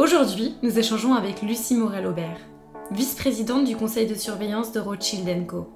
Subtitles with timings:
[0.00, 2.38] Aujourd'hui, nous échangeons avec Lucie Morel-Aubert,
[2.90, 5.70] vice-présidente du conseil de surveillance de Rothschild Co.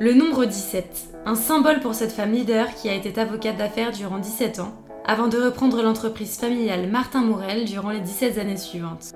[0.00, 4.18] Le nombre 17, un symbole pour cette femme leader qui a été avocate d'affaires durant
[4.18, 4.72] 17 ans,
[5.06, 9.12] avant de reprendre l'entreprise familiale Martin Morel durant les 17 années suivantes.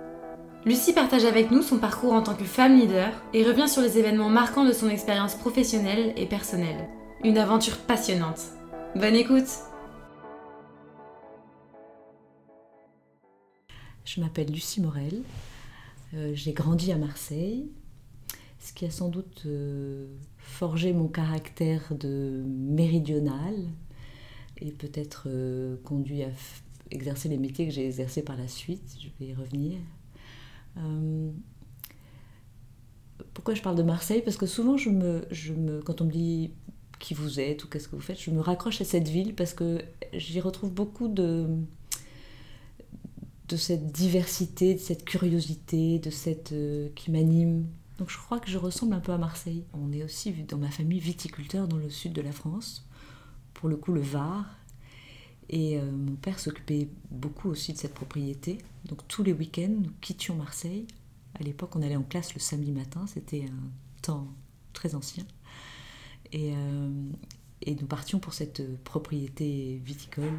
[0.64, 3.98] Lucie partage avec nous son parcours en tant que femme leader et revient sur les
[3.98, 6.88] événements marquants de son expérience professionnelle et personnelle.
[7.24, 8.42] Une aventure passionnante.
[8.94, 9.48] Bonne écoute
[14.08, 15.20] Je m'appelle Lucie Morel.
[16.14, 17.68] Euh, j'ai grandi à Marseille,
[18.58, 20.06] ce qui a sans doute euh,
[20.38, 23.66] forgé mon caractère de méridionale
[24.62, 26.30] et peut-être euh, conduit à
[26.90, 28.96] exercer les métiers que j'ai exercés par la suite.
[28.98, 29.78] Je vais y revenir.
[33.34, 34.22] pourquoi je parle de Marseille?
[34.24, 34.76] Parce que souvent,
[35.84, 36.52] quand on me dit
[36.98, 39.52] qui vous êtes ou qu'est-ce que vous faites, je me raccroche à cette ville parce
[39.52, 39.82] que
[40.14, 41.46] j'y retrouve beaucoup de
[43.48, 47.66] de cette diversité, de cette curiosité, de cette euh, qui m'anime.
[47.98, 49.64] Donc je crois que je ressemble un peu à Marseille.
[49.72, 52.86] On est aussi dans ma famille viticulteur dans le sud de la France,
[53.54, 54.44] pour le coup le Var.
[55.48, 58.58] Et euh, mon père s'occupait beaucoup aussi de cette propriété.
[58.84, 60.86] Donc tous les week-ends, nous quittions Marseille.
[61.40, 64.28] À l'époque, on allait en classe le samedi matin, c'était un temps
[64.74, 65.24] très ancien.
[66.32, 66.90] Et, euh,
[67.62, 70.38] et nous partions pour cette propriété viticole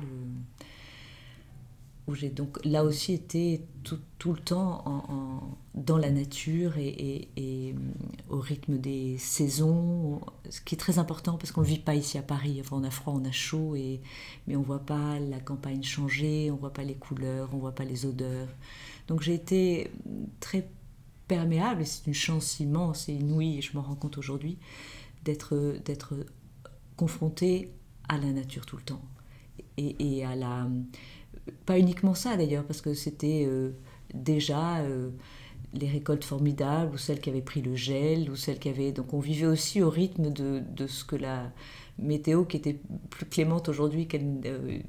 [2.09, 4.83] où j'ai donc là aussi été tout, le temps
[5.75, 7.91] dans la nature et, mm,
[8.29, 12.17] au rythme des saisons, ce qui est très important parce qu'on ne vit pas ici
[12.17, 12.57] à Paris.
[12.59, 14.01] Enfin, on a froid, on a chaud, et,
[14.47, 17.57] mais on ne voit pas la campagne changer, on ne voit pas les couleurs, on
[17.57, 18.49] ne voit pas les odeurs.
[19.07, 19.91] Donc j'ai été
[20.39, 20.67] très
[21.27, 24.57] perméable, et c'est une chance immense et inouïe, et je m'en rends compte aujourd'hui,
[25.23, 25.55] d'être,
[26.97, 27.71] confrontée
[28.09, 29.01] à la nature tout le temps.
[29.77, 30.67] Et à la
[31.65, 33.71] pas uniquement ça d'ailleurs, parce que c'était euh,
[34.13, 35.09] déjà euh,
[35.73, 38.91] les récoltes formidables, ou celles qui avaient pris le gel, ou celles qui avaient...
[38.91, 41.51] Donc on vivait aussi au rythme de, de ce que la
[42.01, 42.79] météo, qui était
[43.09, 44.79] plus clémente aujourd'hui qu'elle euh,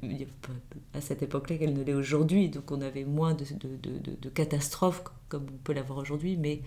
[0.93, 5.03] à cette époque-là qu'elle ne l'est aujourd'hui, donc on avait moins de, de, de, catastrophes
[5.29, 6.61] comme on peut l'avoir aujourd'hui, mais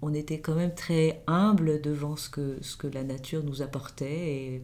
[0.00, 4.62] on était quand même très humble devant ce que, ce que la nature nous apportait.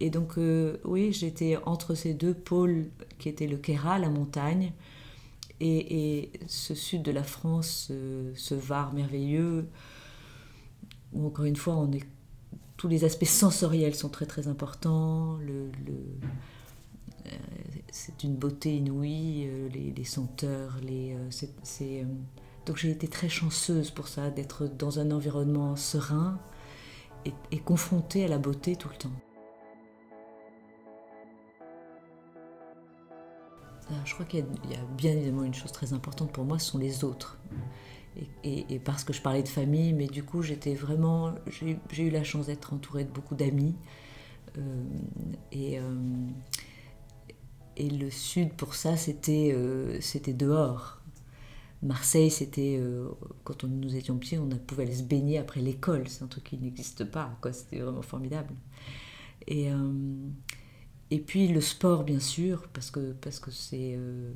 [0.00, 4.72] Et donc, euh, oui, j'étais entre ces deux pôles qui étaient le Kéra, la montagne,
[5.60, 9.68] et, ce sud de la France, euh, ce Var merveilleux,
[11.12, 11.88] où encore une fois,
[12.76, 15.38] tous les aspects sensoriels sont très très importants.
[15.40, 15.70] Euh,
[17.90, 21.16] c'est une beauté inouïe, les, senteurs, les,
[22.66, 26.38] donc j'ai été très chanceuse pour ça, d'être dans un environnement serein
[27.24, 29.25] et confrontée à la beauté tout le temps.
[34.04, 36.78] Je crois qu'il y, a bien évidemment une chose très importante pour moi, ce sont
[36.78, 37.38] les autres.
[38.44, 41.34] Et, parce que je parlais de famille, mais du coup, j'étais vraiment.
[41.90, 43.74] J'ai eu la chance d'être entourée de beaucoup d'amis.
[44.56, 44.84] Euh,
[45.52, 45.82] et, euh,
[47.76, 49.54] et le sud, pour ça, c'était
[50.00, 51.02] c'était dehors.
[51.82, 52.80] Marseille, c'était.
[53.44, 56.08] quand on, nous étions petits, on pouvait aller se baigner après l'école.
[56.08, 57.38] C'est un truc qui n'existe pas.
[57.52, 58.54] C'était vraiment formidable.
[59.46, 59.70] Et.
[61.10, 64.32] Et puis le sport, bien sûr, parce que parce que c'est euh,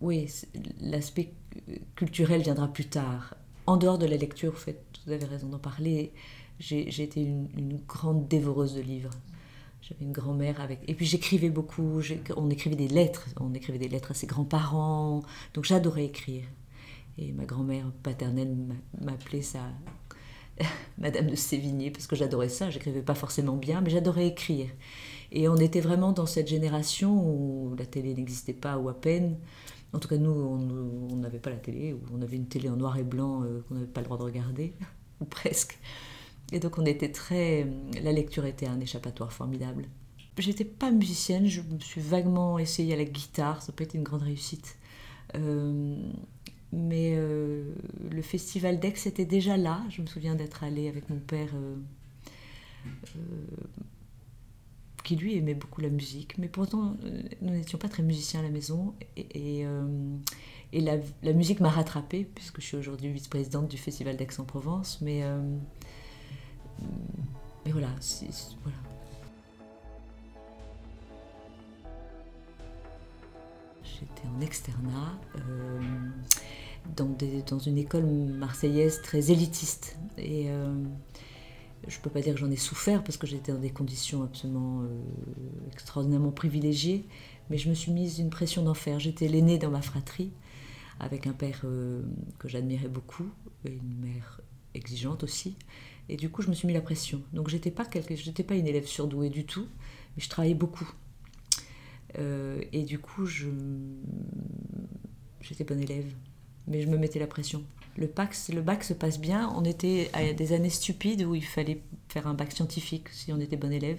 [0.00, 0.28] oui,
[0.80, 1.32] l'aspect
[1.94, 3.34] culturel viendra plus tard.
[3.66, 4.72] En dehors de la lecture, vous,
[5.06, 6.12] vous avez raison d'en parler.
[6.58, 9.10] J'ai été une, grande dévoreuse de livres.
[9.82, 10.80] J'avais une grand-mère avec.
[10.88, 12.00] Et puis j'écrivais beaucoup.
[12.36, 13.28] On écrivait des lettres.
[13.38, 15.22] On écrivait des lettres à ses grands-parents.
[15.54, 16.44] Donc j'adorais écrire.
[17.18, 18.56] Et ma grand-mère paternelle
[19.00, 19.60] m'appelait ça
[20.98, 22.70] Madame de Sévigné parce que j'adorais ça.
[22.70, 24.68] J'écrivais pas forcément bien, mais j'adorais écrire.
[25.32, 29.36] Et on était vraiment dans cette génération où la télé n'existait pas ou à peine.
[29.92, 32.76] En tout cas, nous, on n'avait pas la télé, ou on avait une télé en
[32.76, 34.74] noir et blanc euh, qu'on n'avait pas le droit de regarder,
[35.20, 35.78] ou presque.
[36.52, 37.66] Et donc, on était très.
[38.02, 39.86] La lecture était un échappatoire formidable.
[40.38, 44.04] J'étais pas musicienne, je me suis vaguement essayée à la guitare, ça peut être une
[44.04, 44.76] grande réussite.
[45.34, 45.96] Euh,
[46.72, 47.74] mais euh,
[48.10, 49.82] le festival d'Aix était déjà là.
[49.90, 51.50] Je me souviens d'être allée avec mon père
[55.02, 56.96] qui lui aimait beaucoup la musique, mais pourtant
[57.40, 59.64] nous n'étions pas très musiciens à la maison et,
[60.72, 65.22] et, la, musique m'a rattrapée puisque je suis aujourd'hui vice-présidente du Festival d'Aix-en-Provence, mais,
[67.64, 67.88] mais voilà,
[68.62, 68.78] voilà.
[73.82, 75.18] J'étais en externat
[76.96, 79.98] dans, des, dans, une école marseillaise très élitiste.
[80.16, 80.48] Et
[81.86, 84.22] je ne peux pas dire que j'en ai souffert parce que j'étais dans des conditions
[84.22, 84.86] absolument euh,
[85.72, 87.06] extraordinairement privilégiées,
[87.48, 89.00] mais je me suis mise une pression d'enfer.
[89.00, 90.32] J'étais l'aînée dans ma fratrie,
[90.98, 92.02] avec un père euh,
[92.38, 93.28] que j'admirais beaucoup,
[93.64, 94.40] et une mère
[94.74, 95.56] exigeante aussi.
[96.08, 97.22] Et du coup, je me suis mis la pression.
[97.32, 98.42] Donc, je n'étais pas, quelque...
[98.42, 99.66] pas une élève surdouée du tout,
[100.16, 100.90] mais je travaillais beaucoup.
[102.18, 103.48] Euh, et du coup, je...
[105.40, 106.12] j'étais bonne élève,
[106.66, 107.64] mais je me mettais la pression
[107.96, 108.34] le bac,
[108.84, 109.52] se passe bien.
[109.56, 113.40] On était à des années stupides où il fallait faire un bac scientifique si on
[113.40, 113.98] était bon élève.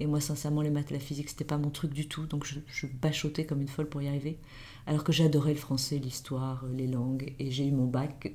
[0.00, 2.26] Et moi, sincèrement, les maths la physique, c'était pas mon truc du tout.
[2.26, 4.38] Donc, je, je bachotais comme une folle pour y arriver.
[4.86, 7.34] Alors que j'adorais le français, l'histoire, les langues.
[7.38, 8.32] Et j'ai eu mon bac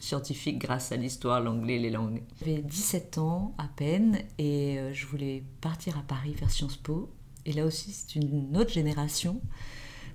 [0.00, 2.22] scientifique grâce à l'histoire, l'anglais, les langues.
[2.40, 7.10] J'avais 17 ans à peine et euh, je voulais partir à Paris faire Sciences Po.
[7.46, 9.40] Et là aussi, c'est une autre génération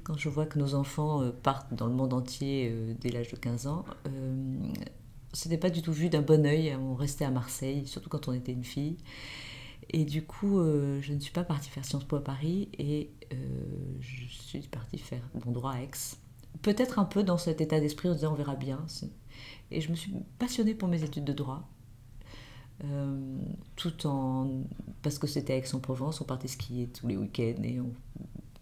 [0.06, 3.32] quand je vois que nos enfants euh, partent dans le monde entier euh, dès l'âge
[3.32, 4.58] de 15 ans, euh,
[5.34, 6.76] c'était pas du tout vu d'un bon oeil.
[6.80, 8.98] On restait à Marseille, surtout quand on était une fille.
[9.90, 10.60] Et du coup,
[11.02, 13.12] je ne suis pas partie faire Sciences Po à Paris et
[14.00, 15.92] je suis partie faire mon droit à Aix.
[16.64, 18.84] Peut-être un peu dans cet état d'esprit en disant on verra bien.
[19.70, 21.70] Et je me suis passionnée pour mes études de droit.
[23.76, 24.64] tout en.
[25.04, 27.94] Parce que c'était Aix-en-Provence, on partait skier tous les week-ends et on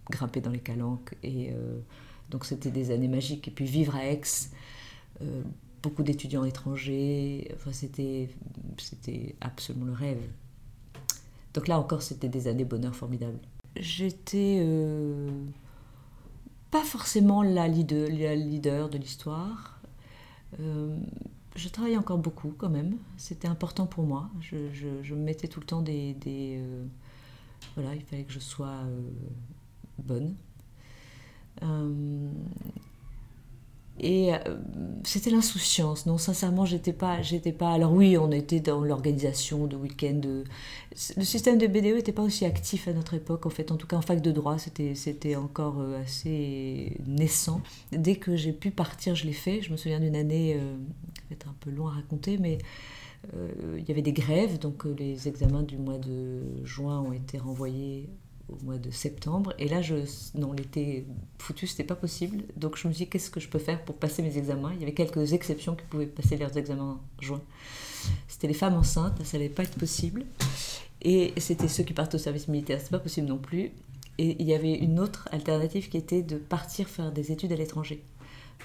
[0.09, 1.15] grimper dans les calanques.
[1.23, 1.79] Et euh,
[2.29, 3.47] donc c'était des années magiques.
[3.47, 4.21] Et puis vivre à Aix,
[5.21, 5.41] euh,
[5.81, 8.29] beaucoup d'étudiants étrangers, enfin, c'était,
[8.77, 10.21] c'était absolument le rêve.
[11.53, 13.39] Donc là encore, c'était des années bonheur formidables.
[13.75, 15.29] J'étais euh,
[16.71, 19.79] pas forcément la leader, de l'histoire.
[20.59, 22.97] je travaillais encore beaucoup quand même.
[23.17, 24.29] C'était important pour moi.
[24.41, 26.59] Je, me mettais tout le temps des
[27.75, 28.83] voilà, il fallait que je sois
[29.99, 30.35] bonne.
[31.61, 32.29] Euh,
[33.99, 34.37] et euh,
[35.03, 36.07] c'était l'insouciance.
[36.07, 37.71] Non, sincèrement, j'étais pas, j'étais pas.
[37.71, 40.15] Alors oui, on était dans l'organisation de week-end.
[40.15, 40.43] De...
[41.15, 43.45] Le système de BDE n'était pas aussi actif à notre époque.
[43.45, 47.61] En fait, en tout cas, en fac de droit, c'était, c'était encore euh, assez naissant.
[47.91, 49.61] Dès que j'ai pu partir, je l'ai fait.
[49.61, 50.75] Je me souviens d'une année, euh,
[51.31, 52.57] être un peu loin à raconter, mais
[53.77, 58.09] il y avait des grèves, donc les examens du mois de juin ont été renvoyés
[58.49, 59.53] au mois de septembre.
[59.57, 59.95] Et là, je,
[60.35, 61.05] non, l'été
[61.39, 62.43] foutu, c'était pas possible.
[62.57, 64.71] Donc je me suis dit, qu'est-ce que je peux faire pour passer mes examens?
[64.73, 67.41] Il y avait quelques exceptions qui pouvaient passer leurs examens en juin.
[68.27, 70.25] C'était les femmes enceintes, ça n'allait pas être possible.
[71.01, 73.71] Et c'était ceux qui partent au service militaire, c'est pas possible non plus.
[74.17, 77.55] Et il y avait une autre alternative qui était de partir faire des études à
[77.55, 78.03] l'étranger.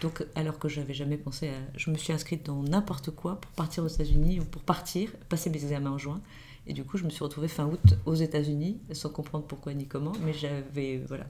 [0.03, 1.55] Donc, alors que je n'avais jamais pensé à.
[1.77, 5.51] Je me suis inscrite dans n'importe quoi pour partir aux États-Unis ou pour partir, passer
[5.51, 6.21] mes examens en juin.
[6.69, 9.87] Et du coup, je me suis retrouvée fin août aux États-Unis, sans comprendre pourquoi ni
[9.87, 10.99] comment, mais j'avais.
[10.99, 11.27] Voilà.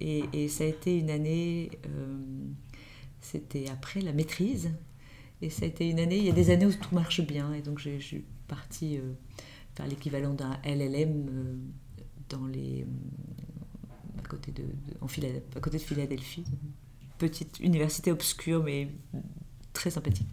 [0.00, 1.70] Et, ça a été une année.
[1.86, 2.18] Euh,
[3.20, 4.72] c'était après la maîtrise.
[5.42, 6.18] Et ça a été une année.
[6.18, 7.52] Il y a des années où tout marche bien.
[7.54, 9.12] Et donc, je suis partie euh,
[9.76, 11.56] faire l'équivalent d'un LLM euh,
[12.28, 12.84] dans les.
[14.18, 14.64] à côté de,
[15.54, 16.44] à côté de Philadelphie.
[17.18, 18.88] petite université obscure, mais
[19.72, 20.28] très sympathique.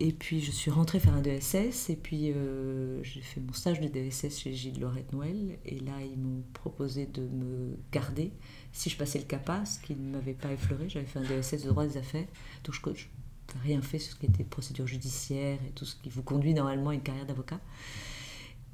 [0.00, 3.80] Et puis je suis rentrée faire un DSS et puis euh, j'ai fait mon stage
[3.80, 8.32] de DSS chez Gilles Lorette Noël et là ils m'ont proposé de me garder
[8.72, 10.88] si je passais le CAPA, ce qui ne m'avait pas effleuré.
[10.88, 12.26] J'avais fait un DSS de droit des affaires,
[12.62, 16.10] donc je n'ai rien fait sur ce qui était procédure judiciaire et tout ce qui
[16.10, 17.60] vous conduit normalement à une carrière d'avocat.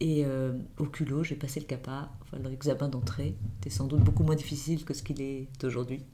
[0.00, 4.24] Et euh, au culot, j'ai passé le CAPA, enfin l'examen d'entrée était sans doute beaucoup
[4.24, 6.04] moins difficile que ce qu'il est aujourd'hui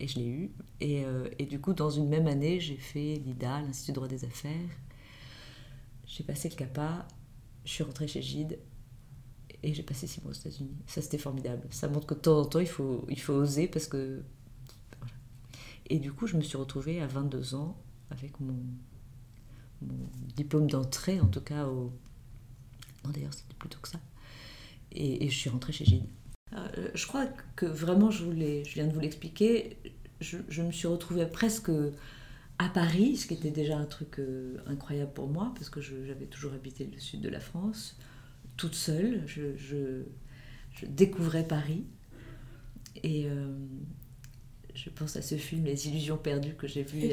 [0.00, 0.50] et je l'ai eu.
[0.80, 4.08] Et, euh, et, du coup, dans une même année, j'ai fait l'IDA, l'Institut de droit
[4.08, 4.70] des affaires.
[6.06, 7.06] J'ai passé le CAPA,
[7.64, 8.58] je suis rentrée chez Gide
[9.62, 10.76] et j'ai passé six mois aux États-Unis.
[10.86, 11.66] Ça, c'était formidable.
[11.70, 14.22] Ça montre que de temps en temps, il faut, il faut oser parce que.
[15.88, 17.76] Et du coup, je me suis retrouvée à 22 ans
[18.10, 18.56] avec mon,
[20.34, 21.92] diplôme d'entrée, en tout cas au.
[23.04, 24.00] Non, d'ailleurs, c'était plutôt que ça.
[24.92, 26.06] Et je suis rentrée chez Gide.
[26.54, 27.26] Euh, je crois
[27.56, 29.76] que vraiment, je, viens de vous l'expliquer,
[30.20, 31.70] je, me suis retrouvée presque
[32.58, 36.26] à Paris, ce qui était déjà un truc euh, incroyable pour moi, parce que j'avais
[36.26, 37.98] toujours habité le sud de la France,
[38.56, 39.22] toute seule.
[39.26, 40.02] Je,
[40.86, 41.84] découvrais Paris.
[43.02, 43.56] Et euh,
[44.74, 47.12] je pense à ce film Les Illusions perdues que j'ai vu.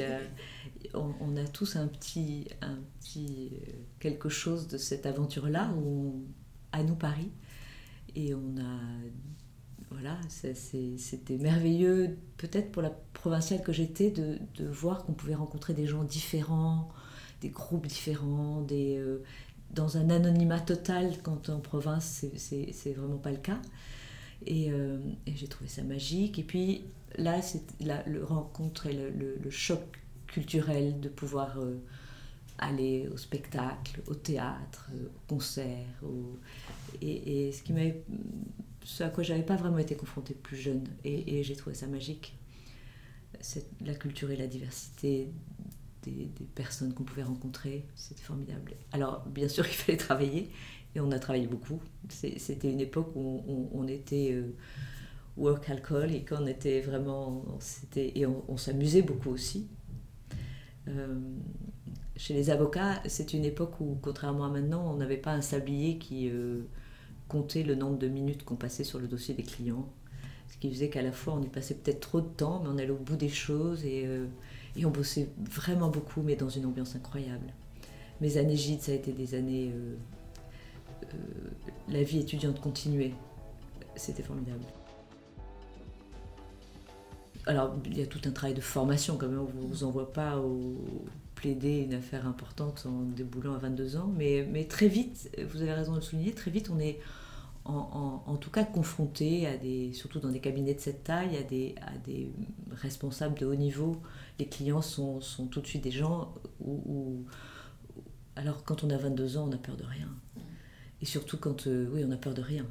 [0.94, 3.52] on, a tous un petit, un petit
[4.00, 5.74] quelque chose de cette aventure-là
[6.74, 7.32] à nous Paris.
[8.15, 8.79] Et on a.
[9.91, 15.86] Voilà, c'était merveilleux, peut-être pour la provinciale que j'étais, de, voir qu'on pouvait rencontrer des
[15.86, 16.89] gens différents,
[17.41, 19.24] des groupes différents, des, euh,
[19.74, 23.62] dans un anonymat total, quand en province, c'est vraiment pas le cas.
[24.46, 26.39] Et, euh, et j'ai trouvé ça magique.
[26.39, 26.86] Et puis
[27.17, 29.82] là, c'est le rencontre et le, le, choc
[30.27, 31.82] culturel de pouvoir euh,
[32.58, 36.01] aller au spectacle, au théâtre, au concert.
[37.02, 37.52] Et,
[38.84, 40.84] ce, à quoi j'avais pas vraiment été confrontée plus jeune.
[41.04, 42.38] Et, j'ai trouvé ça magique.
[43.86, 45.30] La culture et la diversité
[46.04, 47.86] des, personnes qu'on pouvait rencontrer.
[47.96, 48.74] C'était formidable.
[48.92, 50.50] Alors, bien sûr, il fallait travailler,
[50.96, 51.80] et on a travaillé beaucoup.
[52.10, 54.56] C'était une époque où on, était euh,
[55.38, 57.46] work alcohol, et qu'on était vraiment.
[57.96, 59.68] Et on, s'amusait beaucoup aussi.
[60.88, 61.20] Euh,
[62.16, 65.98] chez les avocats, c'est une époque où, contrairement à maintenant, on n'avait pas un sablier
[65.98, 66.62] qui euh,
[67.34, 69.88] comptait le nombre de minutes qu'on passait sur le dossier des clients.
[70.52, 72.78] Ce qui faisait qu'à la fois, on y passait peut-être trop de temps, mais on
[72.78, 74.08] allait au bout des choses et
[74.75, 77.54] et on bossait vraiment beaucoup, mais dans une ambiance incroyable.
[78.22, 79.72] Mes années gîtes, ça a été des années.
[79.74, 79.96] Euh,
[81.04, 81.08] euh,
[81.90, 83.13] la vie étudiante continuait.
[83.96, 84.63] C'était formidable.
[87.46, 89.40] Alors, il y a tout un travail de formation quand même.
[89.40, 90.78] On ne vous envoie pas au
[91.36, 94.12] plaider une affaire importante en déboulant à 22 ans.
[94.18, 97.00] Mais très vite, vous avez raison de le souligner, très vite, on est
[97.65, 101.75] en, tout cas confronté à des, surtout dans des cabinets de cette taille, à des,
[101.82, 102.32] à des
[102.72, 104.01] responsables de haut niveau.
[104.39, 107.24] Les clients sont, sont tout de suite des gens où,
[108.36, 110.10] alors quand on a 22 ans, on a peur de rien.
[111.01, 112.65] Et surtout quand, euh, oui, on a peur de rien.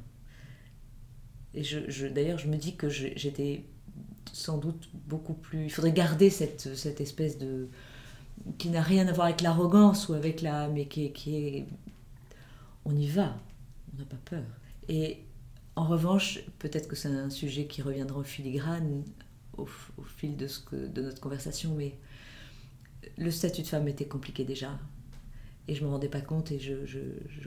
[1.54, 3.64] Et je, d'ailleurs, je me dis que j'étais
[4.32, 5.64] sans doute beaucoup plus...
[5.64, 7.68] Il faudrait garder cette, cette espèce de...
[8.56, 10.68] qui n'a rien à voir avec l'arrogance ou avec la...
[10.68, 11.66] mais qui qui est...
[12.84, 13.36] On y va,
[13.94, 14.42] on n'a pas peur.
[14.88, 15.24] Et
[15.76, 19.04] en revanche, peut-être que c'est un sujet qui reviendra au filigrane
[19.56, 19.66] au,
[20.04, 20.46] fil de,
[21.00, 21.98] notre conversation, mais
[23.18, 24.78] le statut de femme était compliqué déjà.
[25.68, 26.74] Et je ne me rendais pas compte, et je,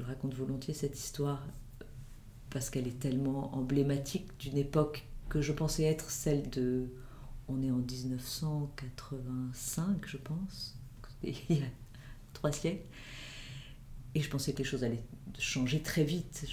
[0.03, 1.45] raconte volontiers cette histoire
[2.49, 6.87] parce qu'elle est tellement emblématique d'une époque que je pensais être celle de...
[7.47, 10.75] On est en 1985, je pense,
[11.23, 11.67] il y a
[12.33, 12.87] trois siècles.
[14.15, 15.03] Et je pensais que les choses allaient
[15.37, 16.45] changer très vite.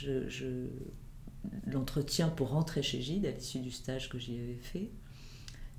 [1.66, 4.90] L'entretien pour rentrer chez Gide, à l'issue du stage que j'y avais fait,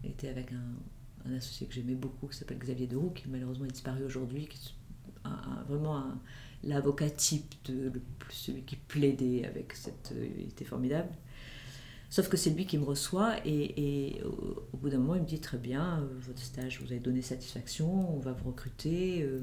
[0.04, 4.04] était avec un, associé que j'aimais beaucoup, qui s'appelle Xavier Deroux, qui malheureusement est disparu
[4.04, 4.58] aujourd'hui, qui
[5.26, 5.30] est
[5.68, 6.04] vraiment
[6.64, 7.92] l'avocat type, de,
[8.30, 10.14] celui qui plaidait avec cette...
[10.16, 11.10] Euh, il était formidable.
[12.10, 15.40] Sauf que c'est lui qui me reçoit et, au, bout d'un moment, il me dit
[15.40, 19.24] très bien, euh, votre stage vous avez donné satisfaction, on va vous recruter.
[19.24, 19.42] Euh,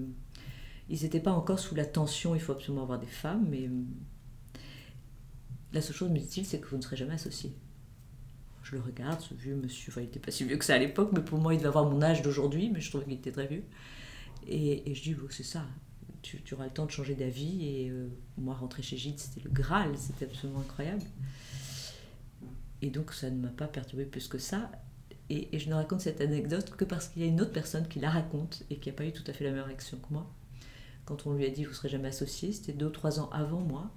[0.90, 4.60] ils n'étaient pas encore sous la tension, il faut absolument avoir des femmes, mais euh,
[5.72, 7.54] la seule chose, me dit-il, c'est que vous ne serez jamais associé.
[8.64, 10.78] Je le regarde, ce vieux monsieur, enfin il n'était pas si vieux que ça à
[10.78, 13.30] l'époque, mais pour moi il devait avoir mon âge d'aujourd'hui, mais je trouvais qu'il était
[13.30, 13.64] très vieux.
[14.48, 15.64] Et, je dis, c'est ça,
[16.22, 19.50] tu, auras le temps de changer d'avis, et euh, moi rentrer chez Gide, c'était le
[19.50, 21.04] Graal, c'était absolument incroyable.
[22.82, 24.72] Et donc ça ne m'a pas perturbé plus que ça.
[25.28, 27.86] Et, et je ne raconte cette anecdote que parce qu'il y a une autre personne
[27.86, 30.12] qui la raconte et qui n'a pas eu tout à fait la même réaction que
[30.12, 30.28] moi
[31.04, 33.90] quand on lui a dit vous serez jamais associé, c'était deux trois ans avant moi.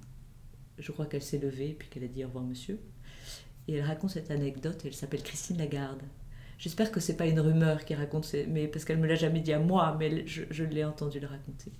[0.77, 2.79] Je crois qu'elle s'est levée et puis qu'elle a dit au revoir monsieur.
[3.67, 6.01] Et elle raconte cette anecdote, elle s'appelle Christine Lagarde.
[6.57, 9.53] J'espère que c'est pas une rumeur qui raconte, mais parce qu'elle me l'a jamais dit
[9.53, 11.71] à moi, mais je, l'ai entendu le raconter.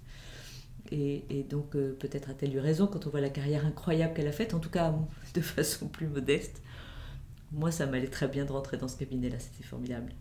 [0.92, 4.32] Et, donc euh, peut-être a-t-elle eu raison quand on voit la carrière incroyable qu'elle a
[4.32, 4.94] faite, en tout cas
[5.34, 6.62] de façon plus modeste.
[7.52, 10.12] Moi, ça m'allait très bien de rentrer dans ce cabinet-là, c'était formidable.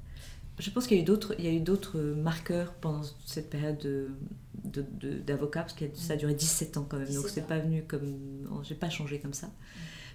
[0.62, 3.50] Je pense qu'il y a eu d'autres, il y a eu d'autres marqueurs pendant cette
[3.50, 3.84] période
[4.62, 7.82] d'avocat, de, parce que ça a duré 17 ans quand même, donc c'est pas venu
[7.82, 9.50] comme, j'ai pas changé comme ça.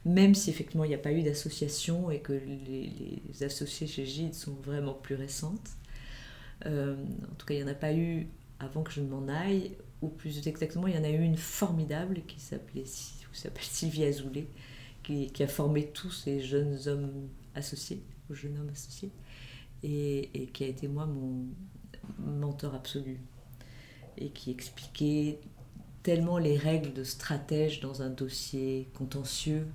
[0.05, 4.33] Même si effectivement il n'y a pas eu d'association et que les, associés chez Gide
[4.33, 5.69] sont vraiment plus récentes.
[6.65, 8.27] Euh, en tout cas, il n'y en a pas eu
[8.59, 11.37] avant que je ne m'en aille, ou plus exactement, il y en a eu une
[11.37, 12.85] formidable qui s'appelait
[13.33, 14.47] s'appelle Sylvie Azoulay,
[15.03, 19.11] qui, qui, a formé tous ces jeunes hommes associés, ou jeunes hommes associés
[19.83, 21.45] et, qui a été moi mon
[22.19, 23.19] mentor absolu
[24.17, 25.39] et qui expliquait
[26.03, 29.67] tellement les règles de stratège dans un dossier contentieux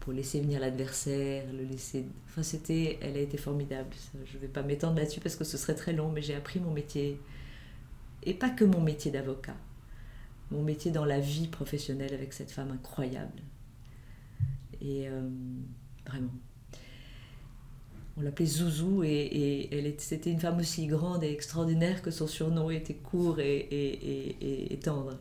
[0.00, 2.06] pour laisser venir l'adversaire, le laisser.
[2.26, 3.90] Enfin, c'était, elle a été formidable.
[4.24, 6.60] Je ne vais pas m'étendre là-dessus parce que ce serait très long, mais j'ai appris
[6.60, 7.20] mon métier
[8.22, 9.56] et pas que mon métier d'avocat,
[10.50, 13.42] mon métier dans la vie professionnelle avec cette femme incroyable.
[14.80, 15.28] Et euh,
[16.06, 16.32] vraiment
[18.18, 22.70] on l'appelait Zouzou et, elle c'était une femme aussi grande et extraordinaire que son surnom
[22.70, 25.18] était court et, tendre.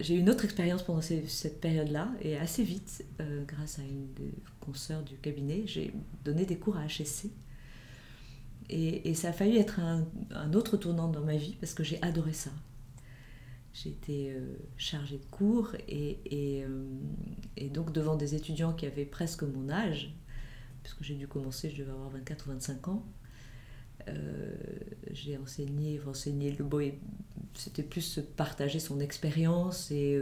[0.00, 3.04] j'ai eu une autre expérience pendant cette période-là, et assez vite,
[3.46, 5.92] grâce à une des consoeurs du cabinet, j'ai
[6.24, 7.30] donné des cours à HSC.
[8.68, 12.32] Et, ça a failli être un, autre tournant dans ma vie, parce que j'ai adoré
[12.32, 12.50] ça.
[13.72, 16.86] J'étais euh, chargée de cours et, euh,
[17.58, 20.14] et, donc devant des étudiants qui avaient presque mon âge,
[20.86, 23.04] puisque j'ai dû commencer, je devais avoir 24 ou 25 ans,
[24.08, 24.54] euh,
[25.10, 26.80] j'ai enseigné, enseigné le beau,
[27.54, 30.16] c'était plus partager son expérience et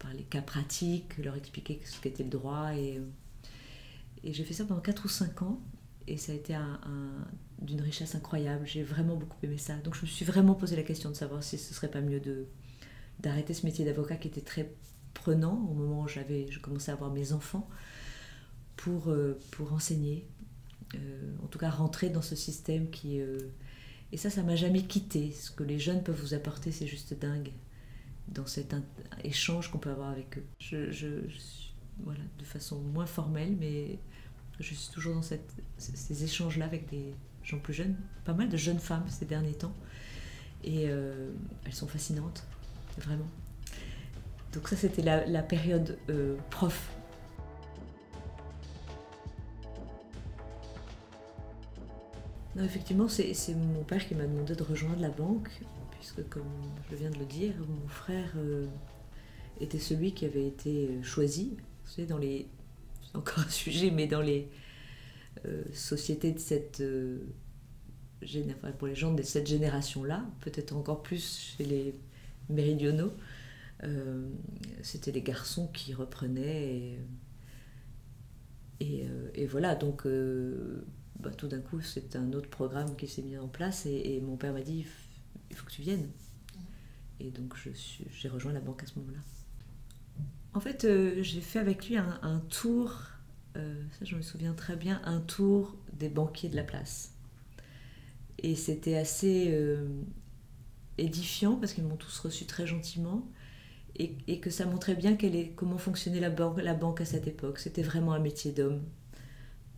[0.00, 2.74] par les cas pratiques, leur expliquer ce qu'était le droit.
[2.74, 3.00] Et,
[4.24, 5.60] et j'ai fait ça pendant 4 ou 5 ans
[6.08, 6.80] et ça a été un,
[7.60, 8.66] d'une richesse incroyable.
[8.66, 9.76] J'ai vraiment beaucoup aimé ça.
[9.76, 12.20] Donc je me suis vraiment posé la question de savoir si ce serait pas mieux
[12.20, 12.46] de
[13.20, 14.74] d'arrêter ce métier d'avocat qui était très
[15.14, 17.68] prenant au moment où j'avais je commençais à avoir mes enfants
[18.76, 20.26] pour euh, pour enseigner
[20.94, 23.38] euh, en tout cas rentrer dans ce système qui euh,
[24.12, 27.14] et ça ça m'a jamais quitté ce que les jeunes peuvent vous apporter c'est juste
[27.14, 27.50] dingue
[28.28, 28.74] dans cet
[29.22, 31.08] échange qu'on peut avoir avec eux je, je,
[32.02, 33.98] voilà de façon moins formelle mais
[34.60, 38.56] je suis toujours dans cette, ces échanges-là avec des gens plus jeunes, pas mal de
[38.56, 39.74] jeunes femmes ces derniers temps.
[40.62, 42.46] Et elles sont fascinantes,
[42.98, 43.28] vraiment.
[44.54, 45.98] Donc ça, c'était la, période
[46.50, 46.90] prof.
[52.56, 55.50] Non, effectivement, c'est mon père qui m'a demandé de rejoindre la banque,
[55.98, 56.42] puisque comme
[56.90, 58.66] je viens de le dire, mon frère euh,
[59.60, 61.56] était celui qui avait été choisi.
[61.84, 62.48] Vous savez, dans les
[63.14, 64.48] encore un sujet, mais dans les
[65.46, 67.18] euh, sociétés de cette euh,
[68.78, 71.94] pour les gens de cette génération-là, peut-être encore plus chez les
[72.48, 73.12] méridionaux,
[73.82, 74.28] euh,
[74.82, 76.98] c'était les garçons qui reprenaient.
[78.80, 80.06] Et, voilà, donc
[81.24, 84.36] bah, tout d'un coup, c'est un autre programme qui s'est mis en place et, mon
[84.36, 84.86] père m'a dit
[85.50, 86.08] il faut que tu viennes.
[87.20, 87.54] Et donc
[88.10, 89.20] j'ai rejoint la banque à ce moment-là.
[90.52, 93.00] En fait, euh, j'ai fait avec lui un, tour,
[93.56, 97.12] euh, ça je me souviens très bien, un tour des banquiers de la place.
[98.38, 99.88] Et c'était assez euh,
[100.98, 103.26] édifiant parce qu'ils m'ont tous reçu très gentiment
[103.96, 105.16] et, que ça montrait bien
[105.56, 107.58] comment fonctionnait la banque à cette époque.
[107.58, 108.82] C'était vraiment un métier d'homme,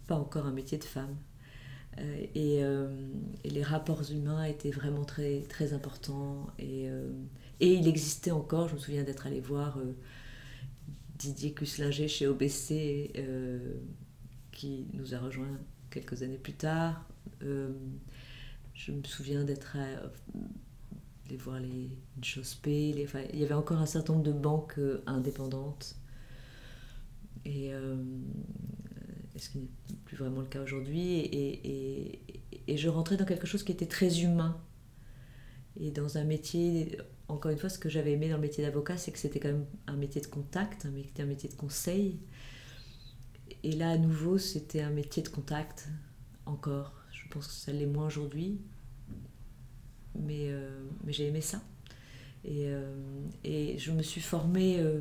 [0.06, 1.14] pas encore un métier de femme.
[2.34, 2.62] Et,
[3.44, 6.48] les rapports humains étaient vraiment très, très importants.
[6.58, 6.88] Et,
[7.60, 9.78] et il existait encore, je me souviens d'être allé voir
[11.18, 13.74] Didier Cuslinger chez OBC, euh,
[14.52, 15.58] qui nous a rejoint
[15.90, 17.08] quelques années plus tard.
[17.42, 17.72] Euh,
[18.74, 21.90] je me souviens d'être aller voir les
[22.92, 25.96] les, enfin, il y avait encore un certain nombre de banques euh, indépendantes.
[27.44, 27.70] Et
[29.38, 29.68] ce qui n'est
[30.04, 31.18] plus vraiment le cas aujourd'hui.
[31.18, 32.20] Et,
[32.68, 34.60] et, je rentrais dans quelque chose qui était très humain.
[35.78, 38.96] Et dans un métier encore une fois, ce que j'avais aimé dans le métier d'avocat,
[38.96, 42.20] c'est que c'était quand même un métier de contact, un métier, un métier de conseil.
[43.62, 45.88] Et là, à nouveau, c'était un métier de contact,
[46.44, 46.92] encore.
[47.10, 48.60] Je pense que ça l'est moins aujourd'hui.
[50.14, 51.60] Mais, euh, mais j'ai aimé ça.
[52.44, 52.94] Et, euh,
[53.42, 54.78] et, je me suis formée.
[54.78, 55.00] Euh,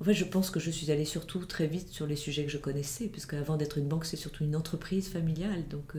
[0.00, 2.50] en fait, je pense que je suis allée surtout très vite sur les sujets que
[2.50, 5.68] je connaissais, puisque avant d'être une banque, c'est surtout une entreprise familiale.
[5.68, 5.94] Donc,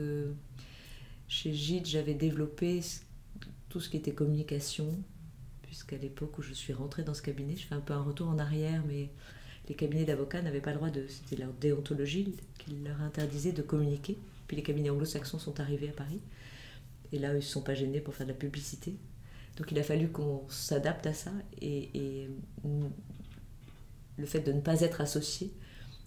[1.28, 2.80] chez Gide, j'avais développé
[3.68, 4.98] tout ce qui était communication,
[5.62, 8.28] puisqu'à l'époque où je suis rentrée dans ce cabinet, je fais un peu un retour
[8.28, 9.08] en arrière, mais
[9.68, 11.06] les cabinets d'avocats n'avaient pas le droit de.
[11.08, 14.18] C'était leur déontologie qui leur interdisait de communiquer.
[14.46, 16.20] Puis les cabinets anglo-saxons sont arrivés à Paris.
[17.12, 18.96] Et là, ils ne sont pas gênés pour faire de la publicité.
[19.56, 21.32] Donc il a fallu qu'on s'adapte à ça.
[21.60, 22.28] Et,
[24.22, 25.52] le fait de ne pas être associé,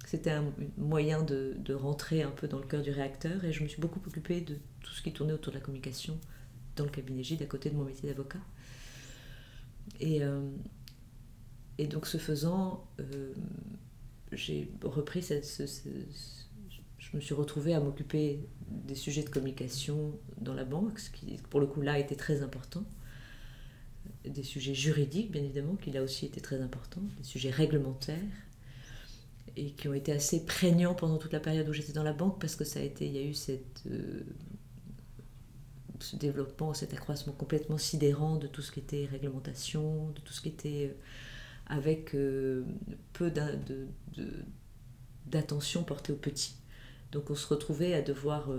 [0.06, 0.46] c'était un
[0.78, 3.44] moyen de, rentrer un peu dans le cœur du réacteur.
[3.44, 6.18] Et je me suis beaucoup occupée de tout ce qui tournait autour de la communication
[6.78, 8.40] dans le cabinet Gide, à côté de mon métier d'avocat.
[10.00, 10.50] Et, euh,
[11.78, 13.34] et donc, ce faisant, euh,
[14.32, 15.46] j'ai repris cette,
[16.98, 21.38] je me suis retrouvée à m'occuper des sujets de communication dans la banque, ce qui,
[21.50, 22.86] pour le coup, là, était très important.
[24.28, 28.18] Des sujets juridiques, bien évidemment, qui là aussi étaient très importants, des sujets réglementaires,
[29.56, 32.40] et qui ont été assez prégnants pendant toute la période où j'étais dans la banque,
[32.40, 34.24] parce que ça a été, il y a eu cette, euh,
[36.00, 40.42] ce développement, cet accroissement complètement sidérant de tout ce qui était réglementation, de tout ce
[40.42, 40.98] qui était euh,
[41.68, 42.66] avec euh,
[43.14, 43.32] peu
[45.28, 46.56] d'attention portée aux petits.
[47.12, 48.50] Donc on se retrouvait à devoir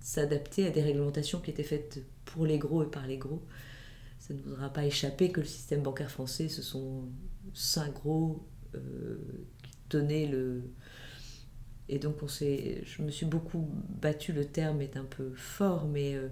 [0.00, 3.42] s'adapter à des réglementations qui étaient faites pour les gros et par les gros.
[4.30, 7.08] Ça ne vous aura pas échappé que le système bancaire français, ce sont
[7.52, 10.62] cinq gros qui tenaient le,
[11.88, 13.68] et donc on je me suis beaucoup
[14.00, 16.28] battue, le terme est un peu fort, mais euh,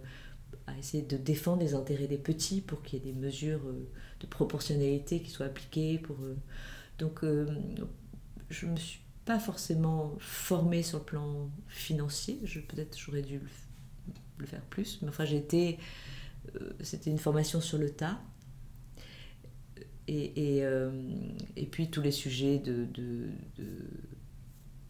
[0.69, 3.63] à essayer de défendre les intérêts des petits pour qu'il y ait des mesures
[4.21, 5.99] de proportionnalité qui soient appliquées.
[5.99, 6.17] Pour,
[7.01, 7.25] donc
[8.51, 12.41] je ne me suis pas forcément formée sur le plan financier.
[12.69, 13.41] Peut-être j'aurais dû
[14.39, 15.01] le, faire plus.
[15.03, 15.79] Mais enfin, j'étais.
[16.81, 18.21] C'était une formation sur le tas.
[20.11, 20.63] Et,
[21.57, 22.87] et, puis tous les sujets de,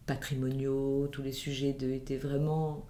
[0.05, 2.85] patrimoniaux, tous les sujets de, étaient vraiment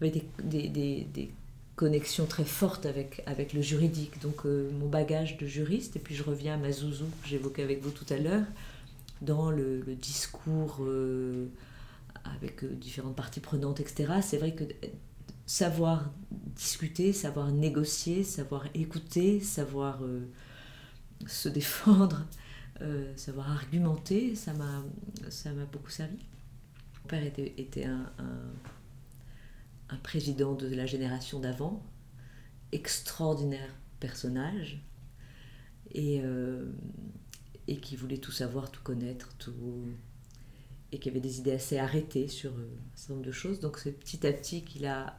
[0.00, 1.30] avec des,
[1.76, 4.20] connexions très fortes avec, avec le juridique.
[4.20, 7.62] Donc euh, mon bagage de juriste, et puis je reviens à ma zouzou que j'évoquais
[7.62, 8.44] avec vous tout à l'heure,
[9.22, 11.46] dans le, discours euh,
[12.24, 14.14] avec euh, différentes parties prenantes, etc.
[14.22, 14.64] C'est vrai que
[15.48, 16.12] savoir
[16.54, 20.02] discuter, savoir négocier, savoir écouter, savoir
[21.26, 22.26] se défendre,
[22.80, 24.84] euh, savoir argumenter, ça m'a,
[25.72, 26.18] beaucoup servi.
[27.02, 28.12] Mon père était, un,
[29.88, 31.82] un, président de la génération d'avant,
[32.72, 34.82] extraordinaire personnage,
[35.92, 36.70] et, euh,
[37.66, 39.54] et qui voulait tout savoir, tout connaître, tout,
[40.92, 43.60] et qui avait des idées assez arrêtées sur euh, un certain nombre de choses.
[43.60, 45.18] Donc c'est petit à petit qu'il a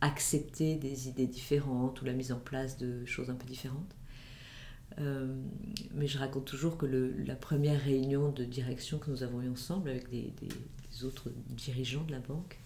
[0.00, 3.94] accepté des idées différentes ou la mise en place de choses un peu différentes.
[5.00, 5.32] Euh,
[5.94, 9.90] mais je raconte toujours que la première réunion de direction que nous avons eue ensemble
[9.90, 10.32] avec des,
[11.04, 12.58] autres dirigeants de la banque,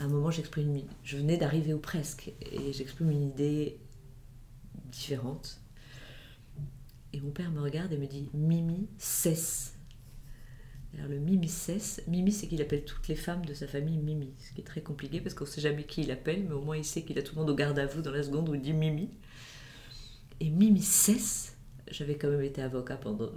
[0.00, 3.78] à un moment, j'exprime, je venais d'arriver ou presque, et j'exprime une idée
[4.86, 5.60] différente.
[7.12, 9.77] Et mon père me regarde et me dit Mimi, cesse.
[10.96, 14.32] Alors le Mimi cesse, Mimi c'est qu'il appelle toutes les femmes de sa famille Mimi,
[14.38, 16.62] ce qui est très compliqué parce qu'on ne sait jamais qui il appelle, mais au
[16.62, 18.48] moins il sait qu'il a tout le monde au garde à vous dans la seconde
[18.48, 19.10] où il dit Mimi.
[20.40, 21.56] Et Mimi cesse.
[21.90, 23.30] J'avais quand même été avocat pendant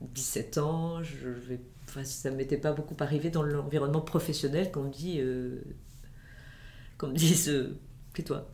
[0.00, 1.02] 17 ans.
[1.02, 1.56] Je
[1.88, 5.62] enfin, ça ne m'était pas beaucoup arrivé dans l'environnement professionnel qu'on me dit, euh,
[6.98, 7.78] qu'on me dise, euh,
[8.26, 8.50] toi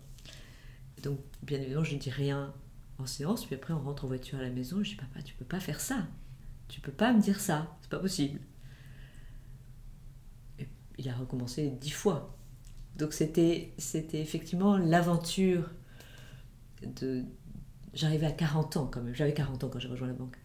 [1.02, 2.52] Donc, bien évidemment, je ne dis rien
[2.98, 3.46] en séance.
[3.46, 4.82] Puis après, on rentre en voiture à la maison.
[4.82, 6.06] Je dis, papa, tu peux pas faire ça.
[6.68, 7.76] Tu peux pas me dire ça.
[7.80, 8.40] C'est pas possible.
[10.98, 12.36] Il a recommencé dix fois.
[12.96, 13.72] Donc c'était,
[14.12, 15.70] effectivement l'aventure
[16.82, 17.24] de,
[17.94, 19.14] J'arrivais à 40 ans quand même.
[19.14, 20.36] J'avais 40 ans quand j'ai rejoint la banque.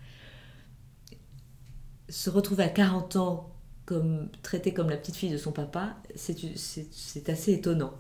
[2.08, 3.56] Se retrouver à 40 ans
[3.86, 7.94] comme traité comme la petite fille de son papa, c'est assez étonnant.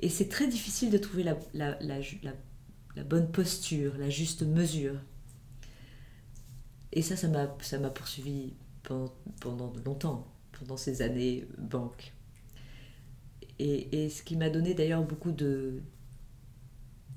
[0.00, 4.96] Et c'est très difficile de trouver la, bonne posture, la juste mesure.
[6.94, 12.14] Et ça, ça m'a poursuivi pendant, pendant longtemps, pendant ces années banque.
[13.58, 15.82] Et, et ce qui m'a donné d'ailleurs beaucoup de,